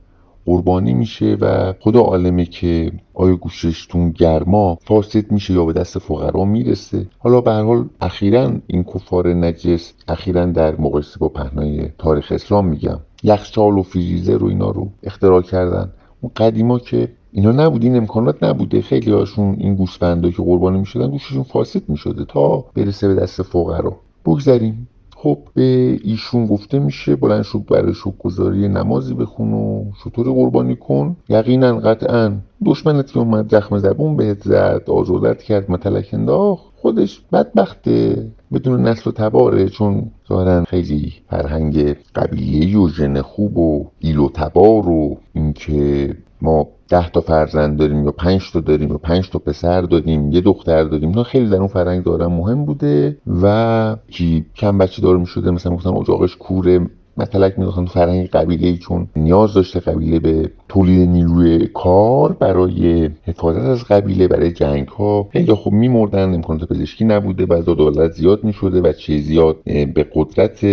قربانی 0.45 0.93
میشه 0.93 1.37
و 1.41 1.73
خدا 1.79 1.99
عالمه 1.99 2.45
که 2.45 2.91
آیا 3.13 3.35
گوششتون 3.35 4.11
گرما 4.11 4.77
فاسد 4.81 5.31
میشه 5.31 5.53
یا 5.53 5.65
به 5.65 5.73
دست 5.73 5.99
فقرا 5.99 6.45
می‌رسه. 6.45 7.05
حالا 7.19 7.41
به 7.41 7.51
هر 7.51 7.63
حال 7.63 7.85
اخیرا 8.01 8.51
این 8.67 8.83
کفار 8.83 9.33
نجس 9.33 9.93
اخیرا 10.07 10.45
در 10.45 10.75
مقایسه 10.75 11.19
با 11.19 11.29
پهنای 11.29 11.89
تاریخ 11.97 12.31
اسلام 12.31 12.67
میگم. 12.67 12.99
یخچال 13.23 13.77
و 13.77 13.83
فریزر 13.83 14.37
رو 14.37 14.47
اینا 14.47 14.69
رو 14.69 14.89
اختراع 15.03 15.41
کردن. 15.41 15.89
اون 16.21 16.31
قدیما 16.35 16.79
که 16.79 17.09
اینا 17.31 17.51
نبود 17.51 17.83
این 17.83 17.97
امکانات 17.97 18.43
نبوده. 18.43 18.81
خیلی 18.81 19.11
هاشون 19.11 19.55
این 19.59 19.75
گوسفندا 19.75 20.31
که 20.31 20.43
قربانی 20.43 20.79
می‌شدن 20.79 21.09
گوششون 21.11 21.43
فاسد 21.43 21.89
می‌شده 21.89 22.25
تا 22.25 22.65
برسه 22.75 23.07
به 23.07 23.15
دست 23.15 23.41
فقرا. 23.41 23.95
بگذریم. 24.25 24.87
خب 25.15 25.37
به 25.53 25.99
ایشون 26.03 26.45
گفته 26.45 26.79
میشه 26.79 27.15
بلند 27.15 27.43
شد 27.43 27.65
برای 27.69 27.93
گذاری 28.19 28.67
نمازی 28.67 29.13
بخون 29.13 29.53
و 29.53 29.83
شطور 30.03 30.29
قربانی 30.29 30.75
کن. 30.75 31.15
یقینا 31.29 31.77
قطعا 31.77 32.33
دشمنت 32.65 33.11
که 33.11 33.19
اومد 33.19 33.51
زخم 33.51 33.77
زبون 33.77 34.15
بهت 34.17 34.43
زد 34.43 34.83
آزردت 34.87 35.43
کرد 35.43 35.71
متلک 35.71 36.09
انداخت. 36.13 36.70
خودش 36.81 37.21
بدبخته 37.33 38.27
بدون 38.53 38.81
نسل 38.81 39.09
و 39.09 39.13
تباره 39.13 39.69
چون 39.69 40.11
ظاهرا 40.29 40.63
خیلی 40.63 41.13
فرهنگ 41.29 41.95
قبیله 42.15 42.77
و 42.77 42.89
ژن 42.89 43.21
خوب 43.21 43.57
و 43.57 43.85
ایل 43.99 44.19
و 44.19 44.29
تبار 44.29 44.89
و 44.89 45.17
اینکه 45.33 46.15
ما 46.41 46.67
ده 46.89 47.09
تا 47.09 47.21
فرزند 47.21 47.79
داریم 47.79 48.05
یا 48.05 48.11
پنج 48.11 48.51
تا 48.51 48.59
داریم 48.59 48.89
یا 48.89 48.97
پنج 48.97 49.29
تا 49.29 49.39
پسر 49.39 49.81
داریم 49.81 50.31
یه 50.31 50.41
دختر 50.41 50.83
داریم 50.83 51.09
اینا 51.09 51.23
خیلی 51.23 51.49
در 51.49 51.57
اون 51.57 51.67
فرهنگ 51.67 52.03
دارن 52.03 52.25
مهم 52.25 52.65
بوده. 52.65 53.17
و 53.43 53.95
کی 54.07 54.45
کم 54.55 54.77
بچه 54.77 55.01
دار 55.01 55.25
شده 55.25 55.51
مثلا 55.51 55.75
گفتن 55.75 55.89
اجاقش 55.89 56.35
کوره 56.35 56.79
مطلق 57.17 57.57
میداختن 57.57 57.85
فرهنگ 57.85 58.27
قبیله 58.27 58.77
چون 58.77 59.07
نیاز 59.15 59.53
داشته 59.53 59.79
قبیله 59.79 60.19
به 60.19 60.51
تولید 60.69 61.09
نیروی 61.09 61.67
کار 61.67 62.31
برای 62.31 63.09
حفاظت 63.23 63.61
از 63.61 63.83
قبیله 63.83 64.27
برای 64.27 64.51
جنگ 64.51 64.87
ها 64.87 65.27
خیلی 65.31 65.53
خوب 65.53 65.73
میمردن 65.73 66.33
امکانات 66.33 66.69
پزشکی 66.69 67.05
نبوده 67.05 67.45
و 67.49 67.61
دولت 67.61 68.11
زیاد 68.11 68.43
می‌شده 68.43 68.81
و 68.81 68.93
چه 68.93 69.17
زیاد 69.17 69.63
به 69.63 70.05
قدرت 70.13 70.65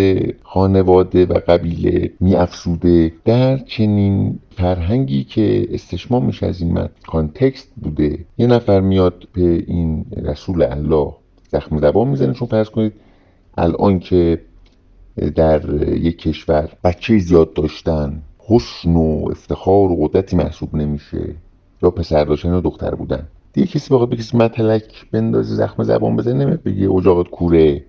خانواده 0.43 1.27
و 1.27 1.41
قبیله 1.49 2.11
میافزوده. 2.21 3.13
در 3.25 3.57
چنین 3.57 4.39
فرهنگی 4.51 5.25
که 5.25 5.67
استشمام 5.71 6.25
میشه 6.25 6.47
از 6.47 6.61
این 6.61 6.73
من 6.73 6.89
کانتکست 7.07 7.73
بوده 7.83 8.19
یه 8.39 8.47
نفر 8.47 8.81
میاد 8.81 9.29
به 9.33 9.65
این 9.67 10.05
رسول 10.25 10.63
الله 10.63 11.13
زخم 11.53 11.79
زبان 11.79 12.09
می‌زنه. 12.09 12.33
چون 12.33 12.49
فرض 12.49 12.71
کنید 12.71 12.93
الان 13.59 13.99
که 13.99 14.41
در 15.35 15.83
یک 15.83 16.19
کشور 16.19 16.69
بچه 16.85 17.19
زیاد 17.19 17.55
داشتن 17.55 18.23
حسن 18.39 18.97
و 18.97 19.29
افتخار 19.31 19.91
و 19.93 19.97
قدرتی 20.07 20.37
محسوب 20.37 20.75
نمیشه. 20.75 21.35
یا 21.83 21.91
پسر 21.91 22.25
داشتن 22.25 22.49
یا 22.49 22.61
دختر 22.61 22.95
بودن. 22.95 23.29
دیگه 23.53 23.67
کسی 23.67 23.95
بخواد 23.95 24.09
به 24.09 24.17
کسی 24.17 24.37
متلک 24.37 25.11
بندازه 25.13 25.55
زخم 25.55 25.83
زبان 25.83 26.17
بزنه 26.17 26.35
نمیاد 26.35 26.63
بگه 26.63 26.91
اجاقت 26.91 27.31
کوره 27.31 27.85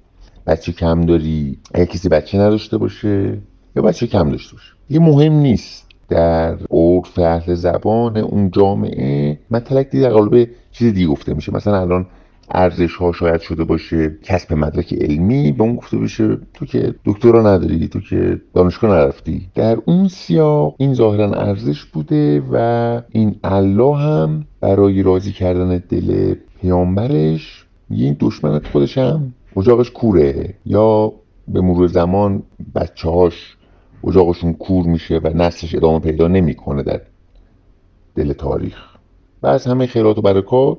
بچه 0.48 0.72
کم 0.72 1.02
داری. 1.02 1.58
اگه 1.74 1.86
کسی 1.86 2.10
بچه 2.10 2.38
نداشته 2.38 2.78
باشه 2.78 3.38
یا 3.76 3.82
بچه 3.82 4.08
کم 4.08 4.30
داشته 4.32 4.54
باشه. 4.54 4.74
یه 4.90 5.00
مهم 5.00 5.34
نیست. 5.34 5.90
در 6.10 6.58
عرف 6.72 7.20
اهل 7.20 7.54
زبان 7.54 8.18
اون 8.18 8.52
جامعه 8.52 9.40
متلک 9.52 9.90
دیگه 9.90 10.04
در 10.04 10.14
قالب 10.14 10.50
چیز 10.72 10.94
دیگه 10.94 11.08
گفته 11.08 11.34
میشه. 11.34 11.56
مثلا 11.56 11.82
الان 11.82 12.06
ارزش 12.52 12.96
ها 12.96 13.12
شاید 13.12 13.42
شده 13.42 13.64
باشه 13.64 14.18
کسب 14.24 14.54
مدرک 14.54 14.94
علمی 14.94 15.52
به 15.52 15.64
اون 15.64 15.76
گفته 15.76 15.98
بشه 15.98 16.38
تو 16.54 16.66
که 16.66 16.96
دکترا 17.06 17.42
نداری 17.42 17.88
تو 17.88 18.00
که 18.00 18.42
دانشگاه 18.54 18.92
نرفتی. 18.92 19.50
در 19.56 19.78
اون 19.86 20.08
سیاق 20.08 20.76
این 20.78 20.94
ظاهرا 20.94 21.34
ارزش 21.34 21.84
بوده 21.86 22.44
و 22.52 23.02
این 23.10 23.36
الله 23.44 23.98
هم 23.98 24.46
برای 24.62 25.04
راضی 25.04 25.32
کردن 25.32 25.84
دل 25.90 26.36
پیامبرش 26.62 27.66
یه 27.90 28.06
این 28.06 28.18
دشمنت 28.20 28.68
خودش 28.68 28.98
هم 28.98 29.34
اجاقش 29.58 29.92
کوره 29.92 30.54
یا 30.66 31.14
به 31.48 31.62
مرور 31.62 31.88
زمان 31.88 32.44
بچه 32.76 33.10
هاش 33.10 33.58
اجاقشون 34.08 34.54
کور 34.54 34.86
میشه 34.86 35.18
و 35.24 35.32
نسلش 35.36 35.76
ادامه 35.76 36.00
پیدا 36.00 36.28
نمی‌کنه 36.28 36.84
در 36.84 37.02
دل 38.16 38.34
تاریخ. 38.34 38.90
و 39.44 39.48
از 39.48 39.68
همه 39.68 39.86
خیرات 39.88 40.18
و 40.18 40.22
برکات 40.22 40.78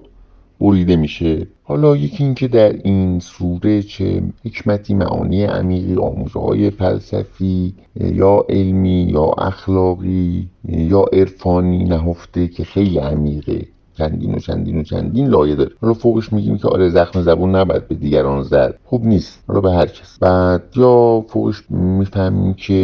بریده 0.61 0.97
میشه. 0.97 1.47
حالا 1.63 1.97
یکی 1.97 2.25
اینکه 2.25 2.49
در 2.49 2.73
این 2.73 3.21
سوره 3.21 3.83
چه 3.83 4.23
حکمتی 4.45 4.95
معانی 4.95 5.45
عمیقی 5.45 5.97
آموزه 5.97 6.41
های 6.41 6.71
فلسفی 6.71 7.75
یا 8.01 8.45
علمی 8.49 9.03
یا 9.03 9.25
اخلاقی 9.39 10.49
یا 10.69 11.05
عرفانی 11.13 11.85
نهفته 11.85 12.49
که 12.49 12.65
خیلی 12.65 12.99
عمیقه. 12.99 13.67
چندین 14.01 14.35
و 14.35 14.39
چندین 14.39 14.79
و 14.79 14.83
چندین 14.83 15.29
لایه 15.29 15.55
داره. 15.55 15.71
حالا 15.81 15.95
فوقش 15.95 16.33
میگیم 16.33 16.59
که 16.59 16.69
آره 16.69 16.89
زخم 16.89 17.23
زبون 17.23 17.57
نباید 17.57 17.89
به 17.89 17.95
دیگران 17.95 18.43
زد. 18.43 18.75
خوب 18.85 19.05
نیست. 19.05 19.45
حالا 19.49 19.61
به 19.61 19.73
هر 19.73 19.87
کس. 19.87 20.19
بعد 20.19 20.63
یا 20.77 21.25
فوقش 21.29 21.71
می‌فهمیم 21.71 22.55
که 22.55 22.81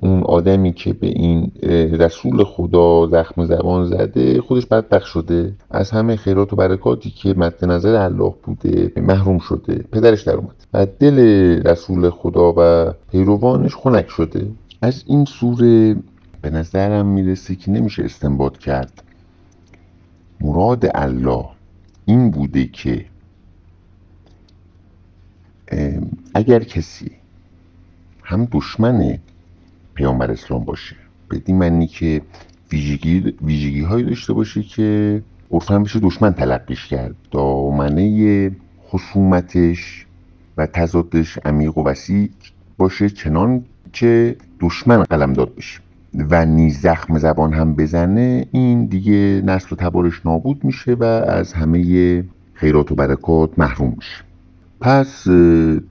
اون 0.00 0.22
آدمی 0.22 0.72
که 0.72 0.92
به 0.92 1.06
این 1.06 1.52
رسول 1.92 2.44
خدا 2.44 3.06
زخم 3.06 3.44
زبان 3.44 3.86
زده 3.86 4.40
خودش 4.40 4.66
بدبخت 4.66 5.06
شده. 5.06 5.52
از 5.70 5.90
همه 5.90 6.16
خیرات 6.16 6.52
و 6.52 6.56
برکاتی 6.56 7.10
که 7.10 7.34
مد 7.36 7.64
نظر 7.64 7.94
الله 7.94 8.34
بوده 8.42 8.92
محروم 8.96 9.38
شده. 9.38 9.84
پدرش 9.92 10.22
در 10.22 10.34
اومد. 10.34 10.54
و 10.74 10.86
دل 10.98 11.18
رسول 11.66 12.10
خدا 12.10 12.54
و 12.56 12.92
پیروانش 13.10 13.74
خنک 13.76 14.08
شده. 14.08 14.46
از 14.82 15.04
این 15.06 15.24
سوره 15.24 15.96
به 16.42 16.50
نظرم 16.50 17.06
می‌رسه 17.06 17.54
که 17.54 17.70
نمیشه 17.70 18.04
استنباط 18.04 18.58
کرد. 18.58 19.02
مراد 20.40 20.90
الله 20.94 21.44
این 22.04 22.30
بوده 22.30 22.66
که 22.66 23.04
اگر 26.34 26.64
کسی 26.64 27.10
هم 28.22 28.48
دشمن 28.52 29.18
پیامبر 29.94 30.30
اسلام 30.30 30.64
باشه 30.64 30.96
بدین 31.30 31.58
معنی 31.58 31.86
که 31.86 32.22
ویژگی, 32.72 33.34
ویژگی 33.42 33.80
هایی 33.80 34.04
داشته 34.04 34.32
باشه 34.32 34.62
که 34.62 35.22
عرفا 35.50 35.78
بشه 35.78 36.00
دشمن 36.00 36.32
تلقیش 36.32 36.86
کرد. 36.86 37.14
دامنه 37.30 38.50
خصومتش 38.88 40.06
و 40.56 40.66
تضادش 40.66 41.38
عمیق 41.44 41.78
و 41.78 41.84
وسیع 41.84 42.30
باشه 42.78 43.10
چنان 43.10 43.64
که 43.92 44.36
دشمن 44.60 45.02
قلم 45.02 45.32
داد 45.32 45.54
بشه. 45.54 45.80
و 46.30 46.44
نیز 46.44 46.80
زخم 46.80 47.18
زبان 47.18 47.52
هم 47.52 47.74
بزنه 47.74 48.46
این 48.52 48.86
دیگه 48.86 49.42
نسل 49.44 49.68
و 49.72 49.76
تبارش 49.76 50.26
نابود 50.26 50.64
میشه 50.64 50.94
و 50.94 51.04
از 51.04 51.52
همه 51.52 52.24
خیرات 52.54 52.92
و 52.92 52.94
برکات 52.94 53.58
محروم 53.58 53.94
میشه. 53.96 54.24
پس 54.80 55.28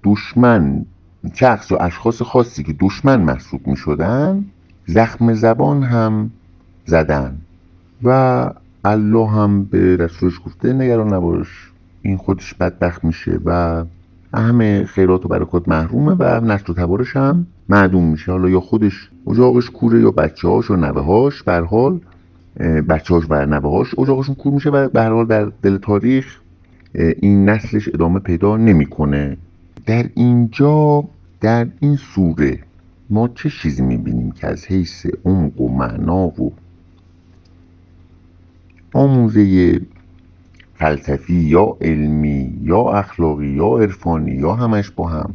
دشمن 0.04 0.86
شخص 1.34 1.72
و 1.72 1.78
اشخاص 1.80 2.22
خاصی 2.22 2.64
که 2.64 2.76
دشمن 2.80 3.22
محسوب 3.22 3.68
می‌شدن 3.68 4.46
زخم 4.86 5.34
زبان 5.34 5.84
هم 5.84 6.32
زدن 6.86 7.38
و 8.04 8.50
الله 8.86 9.28
هم 9.28 9.64
به 9.64 9.96
رسولش 9.96 10.40
گفته 10.46 10.74
نگران 10.74 11.14
نباش 11.14 11.72
این 12.02 12.18
خودش 12.18 12.54
بدبخت 12.54 13.04
میشه 13.04 13.40
و 13.46 13.84
همه 14.36 14.86
خیرات 14.86 15.26
و 15.26 15.28
برکات 15.28 15.68
محرومه 15.68 16.12
و 16.20 16.46
نسل 16.46 16.72
و 16.72 16.76
تبارش 16.76 17.16
هم 17.16 17.48
معدوم 17.70 18.04
میشه. 18.04 18.32
حالا 18.32 18.50
یا 18.50 18.60
خودش 18.60 19.10
اجاقش 19.28 19.70
کوره 19.70 20.00
یا 20.02 20.12
بچه 20.12 20.48
هاش 20.48 20.72
و 20.72 20.76
نوه 20.76 21.02
هاش 21.02 21.44
برحال 21.44 22.00
بچه 22.90 23.14
هاش 23.14 23.24
و 23.30 23.46
نوه 23.46 23.72
هاش 23.72 24.00
اجاقشون 24.00 24.36
کور 24.36 24.54
میشه 24.54 24.70
و 24.70 24.90
برحال 24.90 25.26
در 25.26 25.52
دل 25.62 25.78
تاریخ 25.78 26.40
این 26.94 27.50
نسلش 27.50 27.88
ادامه 27.88 28.20
پیدا 28.20 28.58
نمی‌کنه. 28.58 29.38
در 29.86 30.06
اینجا 30.16 31.04
در 31.42 31.68
این 31.80 31.96
سوره 31.96 32.60
ما 33.10 33.28
چه 33.28 33.50
چیزی 33.50 33.82
می‌بینیم 33.82 34.32
که 34.32 34.48
از 34.48 34.66
حیث 34.66 35.06
عمق 35.26 35.62
و 35.62 35.78
معنا 35.78 36.28
و 36.28 36.52
آموزه 38.94 39.82
فلسفی 40.76 41.34
یا 41.34 41.78
علمی 41.82 42.60
یا 42.62 42.92
اخلاقی 42.92 43.48
یا 43.48 43.78
عرفانی 43.78 44.32
یا 44.32 44.54
همش 44.54 44.90
با 44.90 45.08
هم. 45.08 45.34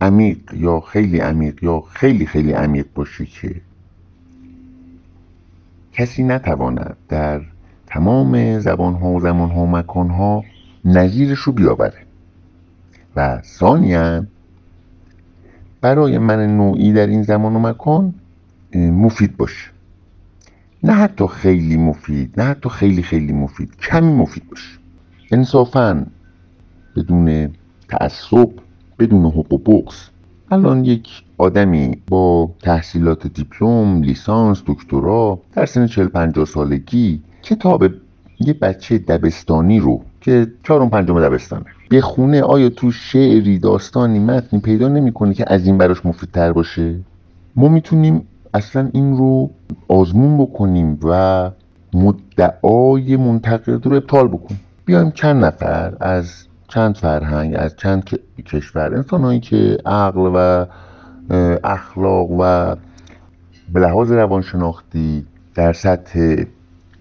عمیق 0.00 0.54
یا 0.54 0.80
خیلی 0.80 1.18
عمیق 1.18 1.64
یا 1.64 1.80
خیلی 1.80 2.26
خیلی 2.26 2.52
عمیق 2.52 2.86
باشه 2.94 3.26
که 3.26 3.54
کسی 5.92 6.22
نتواند 6.22 6.96
در 7.08 7.40
تمام 7.86 8.60
زبان 8.60 8.94
ها 8.94 9.08
و 9.08 9.20
زمان 9.20 9.50
ها 9.50 9.60
و 9.60 9.66
مکان 9.66 10.10
ها 10.10 10.44
نظیرش 10.84 11.38
رو 11.38 11.52
بیاوره. 11.52 12.02
و 13.16 13.42
ثانیا 13.42 14.26
برای 15.80 16.18
من 16.18 16.56
نوعی 16.56 16.92
در 16.92 17.06
این 17.06 17.22
زمان 17.22 17.56
و 17.56 17.58
مکان 17.58 18.14
مفید 18.74 19.36
باشه. 19.36 19.70
نه 20.82 20.92
حتی 20.92 21.26
خیلی 21.26 21.76
مفید 21.76 22.40
نه 22.40 22.46
حتی 22.46 22.68
خیلی 22.68 23.02
خیلی 23.02 23.32
مفید 23.32 23.76
کمی 23.76 24.12
مفید 24.12 24.50
باشه. 24.50 24.78
انصافا 25.30 26.06
بدون 26.96 27.48
تعصب 27.88 28.50
بدون 28.98 29.26
حق 29.26 29.52
و 29.52 29.58
بغض. 29.58 29.96
الان 30.50 30.84
یک 30.84 31.08
آدمی 31.38 31.96
با 32.06 32.50
تحصیلات 32.62 33.26
دیپلم، 33.26 34.02
لیسانس، 34.02 34.62
دکترا 34.66 35.38
در 35.52 35.66
سن 35.66 35.86
40 35.86 36.06
50 36.06 36.44
سالگی 36.44 37.22
کتاب 37.42 37.84
یه 38.40 38.52
بچه 38.52 38.98
دبستانی 38.98 39.80
رو 39.80 40.02
که 40.20 40.46
چهارم 40.62 40.90
پنجم 40.90 41.20
دبستانه. 41.20 41.64
خونه 42.02 42.42
آیا 42.42 42.68
تو 42.68 42.90
شعری 42.90 43.58
داستانی 43.58 44.18
متنی 44.18 44.60
پیدا 44.60 44.88
نمی‌کنه 44.88 45.34
که 45.34 45.44
از 45.46 45.66
این 45.66 45.78
براش 45.78 46.06
مفیدتر 46.06 46.52
باشه؟ 46.52 47.00
ما 47.56 47.68
می‌تونیم 47.68 48.26
اصلا 48.54 48.90
این 48.92 49.16
رو 49.16 49.50
آزمون 49.88 50.38
بکنیم 50.38 50.98
و 51.02 51.50
مدعای 51.94 53.16
منتقد 53.16 53.86
رو 53.86 53.96
ابطال 53.96 54.28
بکنیم. 54.28 54.60
بیایم 54.84 55.10
چند 55.10 55.44
نفر 55.44 55.96
از 56.00 56.46
چند 56.68 56.96
فرهنگ 56.96 57.54
از 57.58 57.76
چند 57.76 58.10
کشور 58.46 58.94
انسان 58.94 59.20
هایی 59.20 59.40
که 59.40 59.78
عقل 59.86 60.30
و 60.34 60.66
اخلاق 61.64 62.30
و 62.30 62.76
به 63.72 63.80
لحاظ 63.80 64.12
روانشناختی 64.12 65.26
در 65.54 65.72
سطح 65.72 66.44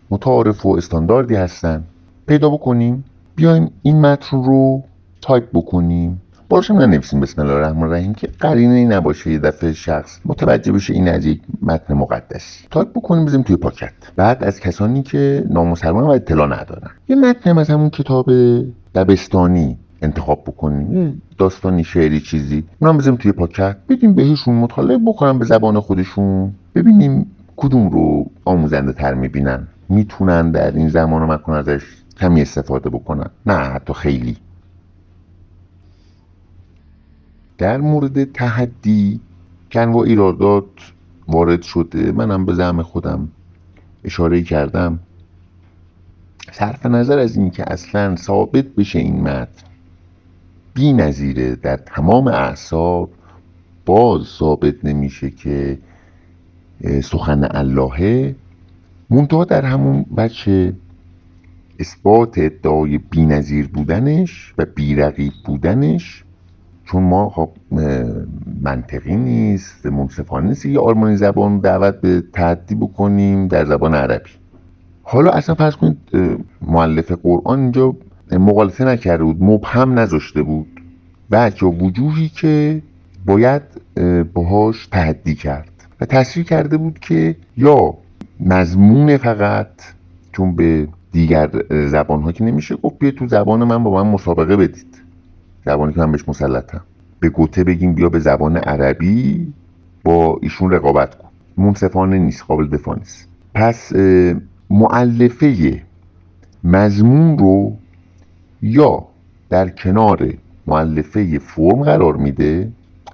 متعارف 0.10 0.66
و 0.66 0.76
استانداردی 0.78 1.36
هستن 1.36 1.84
پیدا 2.28 2.50
بکنیم. 2.50 3.04
بیایم 3.36 3.72
این 3.82 4.02
متن 4.02 4.44
رو 4.44 4.84
تایپ 5.22 5.50
بکنیم. 5.54 6.22
بالاشم 6.50 6.74
ننویسیم 6.74 7.20
بسم 7.20 7.42
الله 7.42 7.54
الرحمن 7.54 7.84
الرحیم. 7.84 8.14
که 8.14 8.30
قرینه 8.40 8.74
ای 8.74 8.86
نباشه 8.86 9.32
یه 9.32 9.40
دفعه 9.40 9.74
شخص. 9.74 10.20
متوجه 10.26 10.72
بشه 10.72 10.94
این 10.94 11.08
از 11.08 11.26
یک 11.26 11.42
متن 11.62 11.94
مقدسی 11.94 12.68
تایپ 12.72 12.90
بکنیم 12.90 13.26
بزنیم 13.26 13.44
توی 13.44 13.56
پاکت. 13.56 13.94
بعد 14.16 14.44
از 14.44 14.60
کسانی 14.60 15.04
که 15.04 15.46
نامسلمان 15.50 16.04
و 16.04 16.10
اطلاع 16.10 16.48
ندارن. 16.48 16.92
یه 17.10 17.16
متن 17.16 17.58
از 17.58 17.70
همون 17.70 17.90
کتاب 17.90 18.30
دبستانی 18.96 19.78
انتخاب 20.02 20.44
بکنیم. 20.44 21.22
داستانی 21.38 21.84
شعری 21.84 22.20
چیزی. 22.20 22.64
اونم 22.80 22.98
بزنیم 22.98 23.16
توی 23.16 23.32
پاکت. 23.32 23.78
بدیم 23.90 24.14
بهشون 24.14 24.56
مطالعه 24.56 24.98
بکنم 24.98 25.40
به 25.40 25.46
زبان 25.46 25.80
خودشون. 25.80 26.52
ببینیم 26.76 27.32
کدوم 27.56 27.90
رو 27.90 28.26
آموزنده 28.46 28.94
تر 28.94 29.14
می‌بینن. 29.14 29.68
می‌تونن 29.90 30.52
در 30.52 30.72
این 30.72 30.90
زمان 30.90 31.22
و 31.22 31.34
مکان 31.34 31.58
ازش 31.58 31.84
کمی 32.20 32.42
استفاده 32.42 32.90
بکنن. 32.90 33.30
نه 33.46 33.54
حتی 33.54 33.94
خیلی. 33.94 34.38
در 37.58 37.78
مورد 37.78 38.24
تحدی 38.24 39.20
که 39.70 39.82
انواع 39.82 40.06
ایرادات 40.06 40.66
وارد 41.28 41.62
شده. 41.62 42.12
منم 42.12 42.46
به 42.46 42.54
زعم 42.54 42.84
خودم 42.84 43.28
اشاره 44.04 44.42
کردم. 44.42 45.00
صرف 46.52 46.86
نظر 46.86 47.20
از 47.20 47.38
اینکه 47.38 47.72
اصلا 47.72 48.16
ثابت 48.16 48.66
بشه 48.66 49.00
این 49.00 49.22
متن 49.22 49.64
بی 50.74 50.94
نظیره 50.94 51.56
در 51.56 51.78
تمام 51.78 52.28
اعصاب 52.28 53.10
باز 53.86 54.26
ثابت 54.28 54.86
نمیشه 54.86 55.30
که 55.30 55.78
سخن 57.04 57.48
اللهه. 57.52 58.36
منتها 59.10 59.46
در 59.46 59.66
همون 59.66 60.06
بچه 60.18 60.74
اثبات 61.80 62.38
ادعای 62.38 63.00
نظیر 63.16 63.68
بودنش 63.68 64.54
و 64.58 64.66
بیرقیب 64.66 65.34
بودنش 65.46 66.24
چون 66.92 67.04
ما 67.04 67.30
خب 67.30 67.50
منطقی 68.62 69.16
نیست 69.16 69.86
منصفانه 69.86 70.48
نیست 70.48 70.66
یه 70.66 70.80
آلمانی 70.80 71.18
زبان 71.18 71.60
دعوت 71.60 72.02
به 72.02 72.24
تعدی 72.34 72.76
بکنیم 72.76 73.48
در 73.48 73.66
زبان 73.66 73.96
عربی. 73.96 74.30
حالا 75.04 75.32
اصلا 75.32 75.56
فرض 75.56 75.76
کنید 75.76 75.98
معلف 76.62 77.12
قرآن 77.12 77.60
اینجا 77.60 77.96
مقالطه 78.32 78.86
نکرده 78.86 79.24
بود 79.24 79.44
مبهم 79.44 80.00
نذاشته 80.00 80.44
بود 80.44 80.68
یا 81.32 81.70
وجوهی 81.70 82.30
که 82.30 82.82
باید 83.26 83.62
باهاش 84.34 84.88
تحدی 84.88 85.36
کرد. 85.36 85.70
و 86.02 86.06
تصریح 86.06 86.46
کرده 86.46 86.78
بود 86.78 87.00
که 87.00 87.36
یا 87.58 87.94
مضمون 88.40 89.18
فقط 89.18 89.70
چون 90.32 90.56
به 90.56 90.88
دیگر 91.12 91.50
زبان 91.88 92.22
ها 92.22 92.32
که 92.32 92.44
نمیشه 92.44 92.76
گفت 92.76 93.00
بیا 93.00 93.12
تو 93.12 93.28
زبان 93.28 93.64
من 93.64 93.84
با 93.84 94.04
من 94.04 94.12
مسابقه 94.12 94.56
بدید. 94.56 95.07
زبانی 95.68 95.94
که 95.94 96.00
من 96.00 96.12
بهش 96.12 96.30
مسلطم. 96.30 96.82
به 97.20 97.30
گوته 97.30 97.64
بگیم 97.64 97.94
بیا 97.94 98.10
به 98.10 98.20
زبان 98.20 98.58
عربی 98.58 99.54
با 100.04 100.40
ایشون 100.42 100.72
رقابت 100.72 101.16
کن. 101.16 101.28
منصفانه 101.58 102.20
نیست 102.20 102.44
قابل 102.44 102.68
دفاع 102.68 102.98
نیست. 102.98 103.28
پس 103.54 103.94
معلفه 104.70 105.82
مضمون 106.64 107.38
رو 107.38 107.74
یا 108.62 109.04
در 109.50 109.70
کنار 109.70 110.34
معلفه 110.68 111.40
فرم 111.40 111.84
قرار 111.84 112.16
میده 112.16 112.72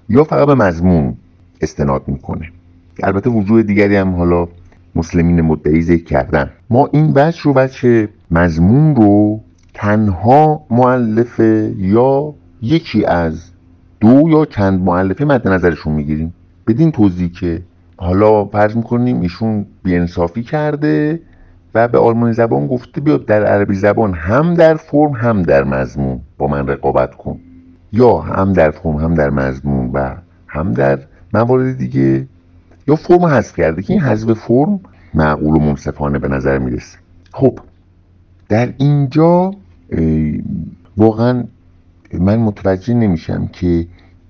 یا 0.09 0.23
فقط 0.23 0.47
به 0.47 0.55
مضمون 0.55 1.13
استناد 1.61 2.03
می‌کنه. 2.07 2.51
البته 3.03 3.29
وجود 3.29 3.67
دیگری 3.67 3.95
هم 3.95 4.15
حالا 4.15 4.47
مسلمین 4.95 5.41
مدعی 5.41 5.81
ذکر 5.81 6.03
کردن. 6.03 6.49
ما 6.69 6.89
این 6.91 7.13
بچ 7.13 7.39
رو 7.39 7.53
بچه 7.53 8.09
مضمون 8.31 8.95
رو 8.95 9.39
تنها 9.73 10.61
معلفه 10.69 11.73
یا 11.77 12.33
یکی 12.63 13.05
از 13.05 13.51
دو 13.99 14.29
یا 14.29 14.45
چند 14.45 14.81
معلفه 14.81 15.25
مد 15.25 15.47
نظرشون 15.47 15.93
می‌گیریم. 15.93 16.33
بدین 16.67 16.91
توضیح 16.91 17.31
که 17.31 17.61
حالا 17.97 18.45
فرض 18.45 18.75
می‌کنیم 18.75 19.21
ایشون 19.21 19.65
بیانصافی 19.83 20.43
کرده 20.43 21.19
و 21.75 21.87
به 21.87 21.97
آلمانی 21.97 22.33
زبان 22.33 22.67
گفته 22.67 23.01
بیاد 23.01 23.25
در 23.25 23.45
عربی 23.45 23.75
زبان 23.75 24.13
هم 24.13 24.53
در 24.53 24.75
فرم 24.75 25.11
هم 25.11 25.41
در 25.41 25.63
مضمون 25.63 26.19
با 26.37 26.47
من 26.47 26.67
رقابت 26.67 27.15
کن. 27.15 27.39
یا 27.91 28.17
هم 28.17 28.53
در 28.53 28.71
فرم 28.71 28.95
هم 28.95 29.13
در 29.13 29.29
مضمون 29.29 29.89
و 29.93 30.15
هم 30.47 30.71
در 30.71 30.99
موارد 31.33 31.77
دیگه. 31.77 32.27
یا 32.87 32.95
فرم 32.95 33.25
حذف 33.25 33.55
کرده 33.55 33.81
که 33.81 33.93
این 33.93 34.01
حذف 34.01 34.33
فرم 34.33 34.79
معقول 35.13 35.55
و 35.55 35.59
منصفانه 35.59 36.19
به 36.19 36.27
نظر 36.27 36.57
می‌رسه. 36.57 36.97
خب 37.33 37.59
در 38.49 38.73
اینجا 38.77 39.51
واقعا 40.97 41.43
من 42.19 42.39
متوجه 42.39 42.93
نمیشم 42.93 43.47
که 43.47 43.87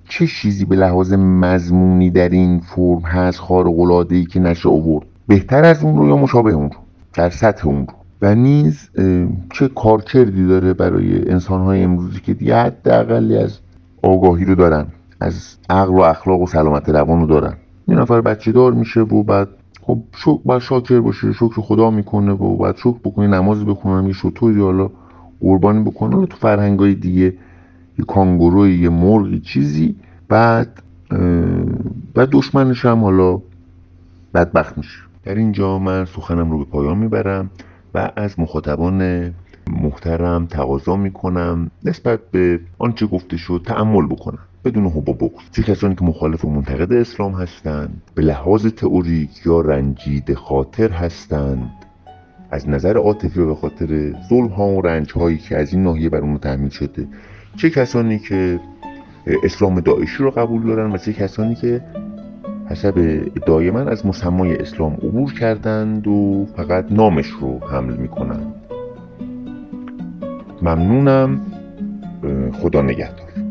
چه 0.10 0.28
چیزی 0.28 0.66
به 0.66 0.76
لحاظ 0.76 1.14
مضمونی 1.14 2.10
در 2.10 2.30
این 2.30 2.60
فرم 2.60 3.02
هست 3.02 3.40
خارق 3.40 3.80
العاده 3.80 4.16
ای 4.16 4.26
که 4.26 4.40
نشه 4.40 4.70
آورد. 4.70 5.06
بهتر 5.28 5.66
از 5.66 5.84
اون 5.84 5.98
رو 5.98 6.08
یا 6.08 6.18
مشابه 6.18 6.52
اون 6.52 6.70
رو؟ 6.70 6.78
در 7.14 7.30
سطح 7.30 7.68
اون 7.68 7.88
رو. 7.88 7.94
و 8.22 8.36
نیز 8.36 8.90
چه 9.54 9.68
کارکردی 9.68 10.48
داره 10.48 10.74
برای 10.74 11.30
انسانهای 11.30 11.84
امروزی 11.84 12.20
که 12.20 12.34
دیگه 12.34 12.56
حداقلی 12.56 13.38
از 13.38 13.60
آگاهی 14.04 14.46
رو 14.46 14.56
دارن 14.56 14.86
از 15.20 15.56
عقل 15.70 15.94
و 15.94 16.00
اخلاق 16.00 16.42
و 16.42 16.48
سلامت 16.48 16.90
روان 16.90 17.22
رو 17.22 17.28
دارن؟ 17.28 17.54
یه 17.88 17.96
نفر 17.96 18.22
بچه 18.22 18.52
دار 18.52 18.74
میشه 18.74 19.00
و 19.00 19.24
بعد 19.24 19.48
خب 19.82 20.00
شک 20.16 20.40
باید 20.46 20.62
شاکر 20.62 21.00
باشه 21.00 21.34
شکر 21.34 21.62
خدا 21.62 21.90
می‌کنه 21.90 22.32
و 22.32 22.58
بعد 22.58 22.76
شکر 22.78 22.98
بکنه 23.04 23.28
نماز 23.28 23.66
بخونه 23.66 24.08
یه 24.08 24.14
شطوری 24.14 24.62
حالا 24.62 24.90
قربانی 25.42 25.84
بکنه 25.84 26.26
تو 26.26 26.38
فرهنگای 26.38 26.94
دیگه 26.94 27.34
یه 28.00 28.06
کانگوروی 28.06 28.80
یه 28.80 28.90
مرغی 28.90 29.40
چیزی. 29.40 29.96
بعد 30.30 30.84
بعد 32.14 32.30
دشمنش 32.32 32.86
هم 32.86 33.04
حالا 33.04 33.42
بدبخت 34.34 34.78
میشه. 34.78 35.00
در 35.24 35.36
اینجا 35.36 35.80
من 35.80 36.06
سخنم 36.06 36.52
رو 36.52 36.58
به 36.58 36.66
پایان 36.66 36.98
می‌برم 36.98 37.50
و 37.94 38.12
از 38.16 38.40
مخاطبان 38.40 39.32
محترم 39.72 40.46
تقاضا 40.46 40.96
می‌کنم 40.96 41.72
نسبت 41.86 42.20
به 42.32 42.60
آنچه 42.80 43.06
گفته 43.06 43.38
شد 43.38 43.62
تعمل 43.66 44.06
بکنم. 44.06 44.40
بدون 44.66 44.88
حب 44.88 45.10
و 45.10 45.14
بغض. 45.14 45.50
چه 45.52 45.64
کسانی 45.64 45.96
که 45.96 46.06
مخالف 46.06 46.46
و 46.46 46.50
منتقد 46.50 46.94
اسلام 46.94 47.34
هستند 47.34 48.02
به 48.16 48.22
لحاظ 48.22 48.66
تئوریک 48.66 49.46
یا 49.46 49.62
رنجید 49.62 50.34
خاطر 50.34 50.92
هستند 50.92 51.72
از 52.52 52.70
نظر 52.70 52.98
عاطفی 52.98 53.40
و 53.40 53.48
به 53.48 53.56
خاطر 53.56 54.16
ظلم 54.30 54.48
ها 54.48 54.68
و 54.68 54.82
رنج 54.82 55.12
هایی 55.12 55.38
که 55.38 55.58
از 55.58 55.74
این 55.74 55.84
ناحیه 55.84 56.10
بر 56.10 56.20
اون 56.20 56.38
تحمیل 56.38 56.70
شده 56.70 57.08
چه 57.58 57.70
کسانی 57.70 58.20
که 58.20 58.60
اسلام 59.44 59.80
داعشی 59.80 60.24
رو 60.24 60.32
قبول 60.32 60.64
دارن 60.64 60.92
و 60.92 60.98
چه 60.98 61.14
کسانی 61.14 61.56
که 61.56 61.82
حسب 62.70 62.94
ادعای 63.36 63.72
من 63.72 63.88
از 63.88 64.06
مسمای 64.06 64.58
اسلام 64.58 64.94
عبور 64.94 65.34
کردند 65.34 66.08
و 66.08 66.48
فقط 66.58 66.86
نامش 66.92 67.28
رو 67.28 67.60
حمل 67.60 67.94
می‌کنند. 67.94 68.56
ممنونم. 70.62 71.42
خدا 72.54 72.82
نگهدار. 72.82 73.43